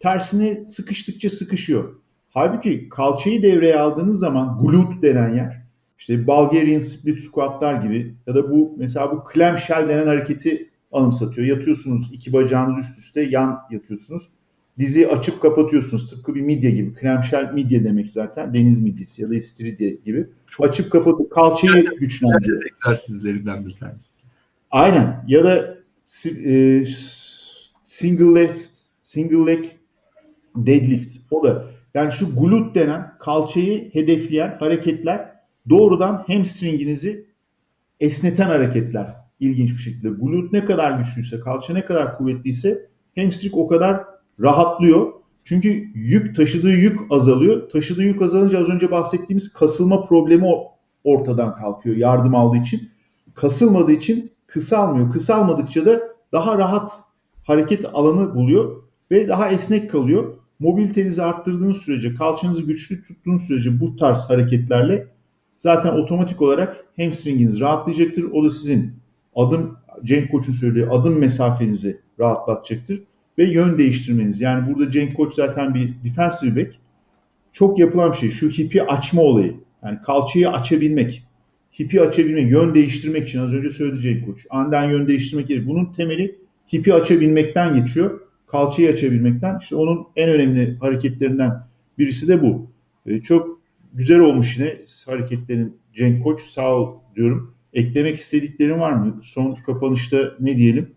Tersine 0.00 0.66
sıkıştıkça 0.66 1.30
sıkışıyor. 1.30 1.94
Halbuki 2.30 2.88
kalçayı 2.88 3.42
devreye 3.42 3.78
aldığınız 3.78 4.18
zaman 4.18 4.58
glute 4.62 5.02
denen 5.02 5.34
yer 5.34 5.58
işte 5.98 6.26
Bulgarian 6.26 6.78
split 6.78 7.20
squatlar 7.20 7.74
gibi 7.74 8.14
ya 8.26 8.34
da 8.34 8.50
bu 8.50 8.74
mesela 8.78 9.12
bu 9.12 9.24
clamshell 9.34 9.88
denen 9.88 10.06
hareketi 10.06 10.67
anımsatıyor. 10.92 11.46
Yatıyorsunuz 11.46 12.10
iki 12.12 12.32
bacağınız 12.32 12.78
üst 12.78 12.98
üste 12.98 13.20
yan 13.20 13.58
yatıyorsunuz. 13.70 14.28
Diziyi 14.78 15.08
açıp 15.08 15.42
kapatıyorsunuz. 15.42 16.10
Tıpkı 16.10 16.34
bir 16.34 16.40
midye 16.40 16.70
gibi. 16.70 16.94
Clamshell 17.00 17.52
midye 17.52 17.84
demek 17.84 18.10
zaten. 18.10 18.54
Deniz 18.54 18.80
midyesi 18.80 19.22
ya 19.22 19.30
da 19.30 19.34
istiridye 19.34 19.98
gibi. 20.04 20.26
Çok 20.46 20.66
Açıp 20.66 20.92
kapatıp 20.92 21.30
kalçayı 21.30 21.84
güçlendiriyor. 22.00 22.62
egzersizlerinden 22.66 23.66
bir 23.66 23.72
tanesi. 23.72 24.08
Aynen. 24.70 25.24
Ya 25.28 25.44
da 25.44 25.78
e, 26.44 26.84
single 27.84 28.40
left, 28.40 28.70
single 29.02 29.52
leg 29.52 29.64
deadlift. 30.56 31.16
O 31.30 31.44
da 31.44 31.64
yani 31.94 32.12
şu 32.12 32.36
glute 32.36 32.80
denen 32.80 33.12
kalçayı 33.18 33.90
hedefleyen 33.92 34.56
hareketler 34.60 35.32
doğrudan 35.68 36.24
hamstringinizi 36.26 37.26
esneten 38.00 38.46
hareketler. 38.46 39.14
İlginç 39.40 39.70
bir 39.70 39.78
şekilde. 39.78 40.08
Glute 40.08 40.58
ne 40.58 40.64
kadar 40.64 40.98
güçlüyse, 40.98 41.40
kalça 41.40 41.72
ne 41.72 41.84
kadar 41.84 42.18
kuvvetliyse 42.18 42.86
hamstring 43.16 43.54
o 43.56 43.68
kadar 43.68 44.04
rahatlıyor. 44.40 45.12
Çünkü 45.44 45.90
yük 45.94 46.36
taşıdığı 46.36 46.72
yük 46.72 47.00
azalıyor. 47.10 47.70
Taşıdığı 47.70 48.02
yük 48.02 48.22
azalınca 48.22 48.60
az 48.60 48.68
önce 48.68 48.90
bahsettiğimiz 48.90 49.52
kasılma 49.52 50.06
problemi 50.06 50.46
ortadan 51.04 51.54
kalkıyor 51.54 51.96
yardım 51.96 52.34
aldığı 52.34 52.56
için. 52.56 52.90
Kasılmadığı 53.34 53.92
için 53.92 54.30
kısalmıyor. 54.46 55.10
Kısalmadıkça 55.10 55.86
da 55.86 56.00
daha 56.32 56.58
rahat 56.58 56.92
hareket 57.44 57.84
alanı 57.84 58.34
buluyor 58.34 58.82
ve 59.10 59.28
daha 59.28 59.50
esnek 59.50 59.90
kalıyor. 59.90 60.34
Mobilitenizi 60.58 61.22
arttırdığınız 61.22 61.76
sürece, 61.76 62.14
kalçanızı 62.14 62.62
güçlü 62.62 63.02
tuttuğunuz 63.02 63.42
sürece 63.42 63.80
bu 63.80 63.96
tarz 63.96 64.30
hareketlerle 64.30 65.06
zaten 65.56 65.92
otomatik 65.92 66.42
olarak 66.42 66.84
hamstringiniz 66.96 67.60
rahatlayacaktır. 67.60 68.24
O 68.32 68.44
da 68.44 68.50
sizin 68.50 68.97
adım, 69.38 69.78
Cenk 70.04 70.30
Koç'un 70.30 70.52
söylediği 70.52 70.86
adım 70.86 71.18
mesafenizi 71.18 72.00
rahatlatacaktır 72.20 73.02
ve 73.38 73.44
yön 73.44 73.78
değiştirmeniz. 73.78 74.40
Yani 74.40 74.74
burada 74.74 74.90
Cenk 74.90 75.16
Koç 75.16 75.34
zaten 75.34 75.74
bir 75.74 75.94
defensive 76.04 76.56
back. 76.56 76.74
Çok 77.52 77.78
yapılan 77.78 78.12
bir 78.12 78.16
şey. 78.16 78.30
Şu 78.30 78.48
hipi 78.48 78.82
açma 78.82 79.22
olayı. 79.22 79.54
Yani 79.84 79.98
kalçayı 80.02 80.50
açabilmek. 80.50 81.24
Hipi 81.80 82.00
açabilmek, 82.00 82.52
yön 82.52 82.74
değiştirmek 82.74 83.28
için 83.28 83.38
az 83.38 83.54
önce 83.54 83.70
söyledi 83.70 84.00
Cenk 84.00 84.26
Koç. 84.26 84.46
Anden 84.50 84.90
yön 84.90 85.08
değiştirmek 85.08 85.48
gerekir. 85.48 85.68
Bunun 85.68 85.92
temeli 85.92 86.38
hipi 86.72 86.94
açabilmekten 86.94 87.74
geçiyor. 87.74 88.20
Kalçayı 88.46 88.88
açabilmekten. 88.88 89.58
İşte 89.58 89.76
onun 89.76 90.06
en 90.16 90.30
önemli 90.30 90.76
hareketlerinden 90.80 91.52
birisi 91.98 92.28
de 92.28 92.42
bu. 92.42 92.70
Ee, 93.06 93.20
çok 93.20 93.60
güzel 93.94 94.20
olmuş 94.20 94.58
yine 94.58 94.76
hareketlerin 95.06 95.76
Cenk 95.94 96.24
Koç. 96.24 96.40
Sağ 96.40 96.76
ol 96.76 96.94
diyorum. 97.16 97.54
Eklemek 97.74 98.16
istediklerin 98.18 98.80
var 98.80 98.92
mı? 98.92 99.20
Son 99.22 99.54
kapanışta 99.54 100.34
ne 100.40 100.56
diyelim? 100.56 100.94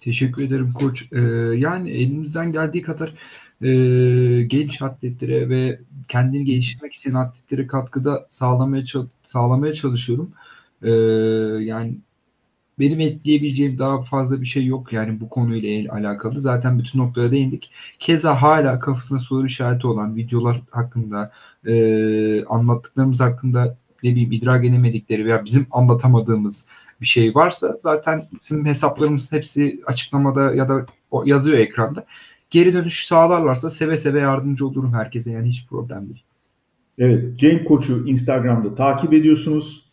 Teşekkür 0.00 0.42
ederim 0.42 0.72
koç. 0.72 1.12
Ee, 1.12 1.20
yani 1.56 1.90
elimizden 1.90 2.52
geldiği 2.52 2.82
kadar 2.82 3.14
e, 3.62 4.42
genç 4.42 4.82
atletlere 4.82 5.48
ve 5.48 5.80
kendini 6.08 6.44
geliştirmek 6.44 6.92
isteyen 6.92 7.14
atletlere 7.14 7.66
katkıda 7.66 8.26
sağlamaya 8.28 8.82
sağlamaya 9.24 9.74
çalışıyorum. 9.74 10.32
Ee, 10.82 10.90
yani 11.64 11.98
benim 12.78 13.00
ekleyebileceğim 13.00 13.78
daha 13.78 14.02
fazla 14.02 14.40
bir 14.40 14.46
şey 14.46 14.66
yok 14.66 14.92
yani 14.92 15.20
bu 15.20 15.28
konuyla 15.28 15.68
el- 15.68 15.90
alakalı. 15.90 16.40
Zaten 16.40 16.78
bütün 16.78 16.98
noktalara 16.98 17.30
değindik. 17.30 17.70
Keza 17.98 18.42
hala 18.42 18.80
kafasında 18.80 19.18
soru 19.18 19.46
işareti 19.46 19.86
olan 19.86 20.16
videolar 20.16 20.62
hakkında, 20.70 21.32
e, 21.66 22.44
anlattıklarımız 22.44 23.20
hakkında 23.20 23.76
ne 24.02 24.10
bileyim 24.10 24.32
idrak 24.32 24.64
edemedikleri 24.64 25.24
veya 25.24 25.44
bizim 25.44 25.66
anlatamadığımız 25.70 26.66
bir 27.00 27.06
şey 27.06 27.34
varsa 27.34 27.78
zaten 27.82 28.28
bizim 28.42 28.66
hesaplarımız 28.66 29.32
hepsi 29.32 29.80
açıklamada 29.86 30.54
ya 30.54 30.68
da 30.68 30.86
o 31.10 31.24
yazıyor 31.26 31.58
ekranda. 31.58 32.06
Geri 32.50 32.72
dönüş 32.72 33.06
sağlarlarsa 33.06 33.70
seve 33.70 33.98
seve 33.98 34.20
yardımcı 34.20 34.66
olurum 34.66 34.94
herkese 34.94 35.32
yani 35.32 35.48
hiç 35.48 35.66
problem 35.66 36.08
değil. 36.08 36.22
Evet, 36.98 37.38
Cenk 37.38 37.68
Koç'u 37.68 38.06
Instagram'da 38.06 38.74
takip 38.74 39.12
ediyorsunuz. 39.12 39.88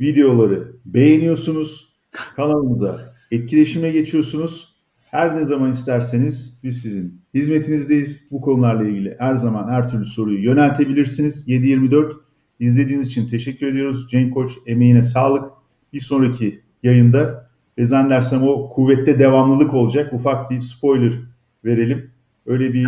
Videoları 0.00 0.72
beğeniyorsunuz. 0.86 1.88
Kanalımıza 2.36 3.14
etkileşime 3.30 3.90
geçiyorsunuz. 3.90 4.74
Her 5.10 5.36
ne 5.36 5.44
zaman 5.44 5.70
isterseniz 5.70 6.58
biz 6.62 6.82
sizin 6.82 7.20
hizmetinizdeyiz. 7.34 8.28
Bu 8.30 8.40
konularla 8.40 8.88
ilgili 8.88 9.16
her 9.18 9.36
zaman 9.36 9.68
her 9.68 9.90
türlü 9.90 10.04
soruyu 10.04 10.44
yöneltebilirsiniz. 10.44 11.48
7-24 11.48 12.12
izlediğiniz 12.60 13.06
için 13.06 13.28
teşekkür 13.28 13.66
ediyoruz. 13.66 14.10
Cenk 14.10 14.34
Koç 14.34 14.52
emeğine 14.66 15.02
sağlık. 15.02 15.52
Bir 15.92 16.00
sonraki 16.00 16.60
yayında 16.82 17.50
ve 17.78 17.86
zannedersem 17.86 18.42
o 18.42 18.70
kuvvette 18.70 19.18
devamlılık 19.18 19.74
olacak. 19.74 20.12
Ufak 20.12 20.50
bir 20.50 20.60
spoiler 20.60 21.12
verelim. 21.64 22.10
Öyle 22.46 22.72
bir 22.72 22.86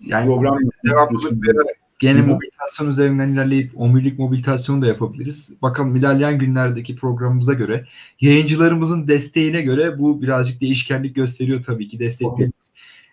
Yani 0.00 0.26
program 0.26 0.58
devamlılık 0.84 1.32
ve 1.32 1.52
gene 1.98 2.22
mobilitasyon 2.22 2.88
üzerinden 2.88 3.28
ilerleyip 3.28 3.80
omurilik 3.80 4.18
mobilitasyonu 4.18 4.82
da 4.82 4.86
yapabiliriz. 4.86 5.56
Bakalım 5.62 5.96
ilerleyen 5.96 6.38
günlerdeki 6.38 6.96
programımıza 6.96 7.52
göre, 7.52 7.86
yayıncılarımızın 8.20 9.08
desteğine 9.08 9.62
göre 9.62 9.98
bu 9.98 10.22
birazcık 10.22 10.60
değişkenlik 10.60 11.14
gösteriyor 11.14 11.64
tabii 11.64 11.88
ki. 11.88 11.98
Destekleri 11.98 12.50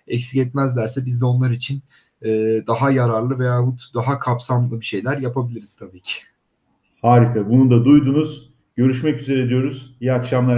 eksik 0.08 0.38
etmezlerse 0.38 1.06
biz 1.06 1.22
de 1.22 1.26
onlar 1.26 1.52
için 1.52 1.82
e, 2.24 2.30
daha 2.68 2.92
yararlı 2.92 3.40
veyahut 3.40 3.82
daha 3.96 4.20
kapsamlı 4.20 4.82
bir 4.82 4.86
şeyler 4.86 5.18
yapabiliriz 5.18 5.76
tabii 5.76 6.02
ki. 6.02 6.14
Harika. 7.02 7.50
Bunu 7.50 7.72
da 7.72 7.86
duydunuz. 7.86 8.54
Görüşmek 8.76 9.22
üzere 9.22 9.50
diyoruz. 9.50 9.96
İyi 10.02 10.14
akşamlar. 10.14 10.52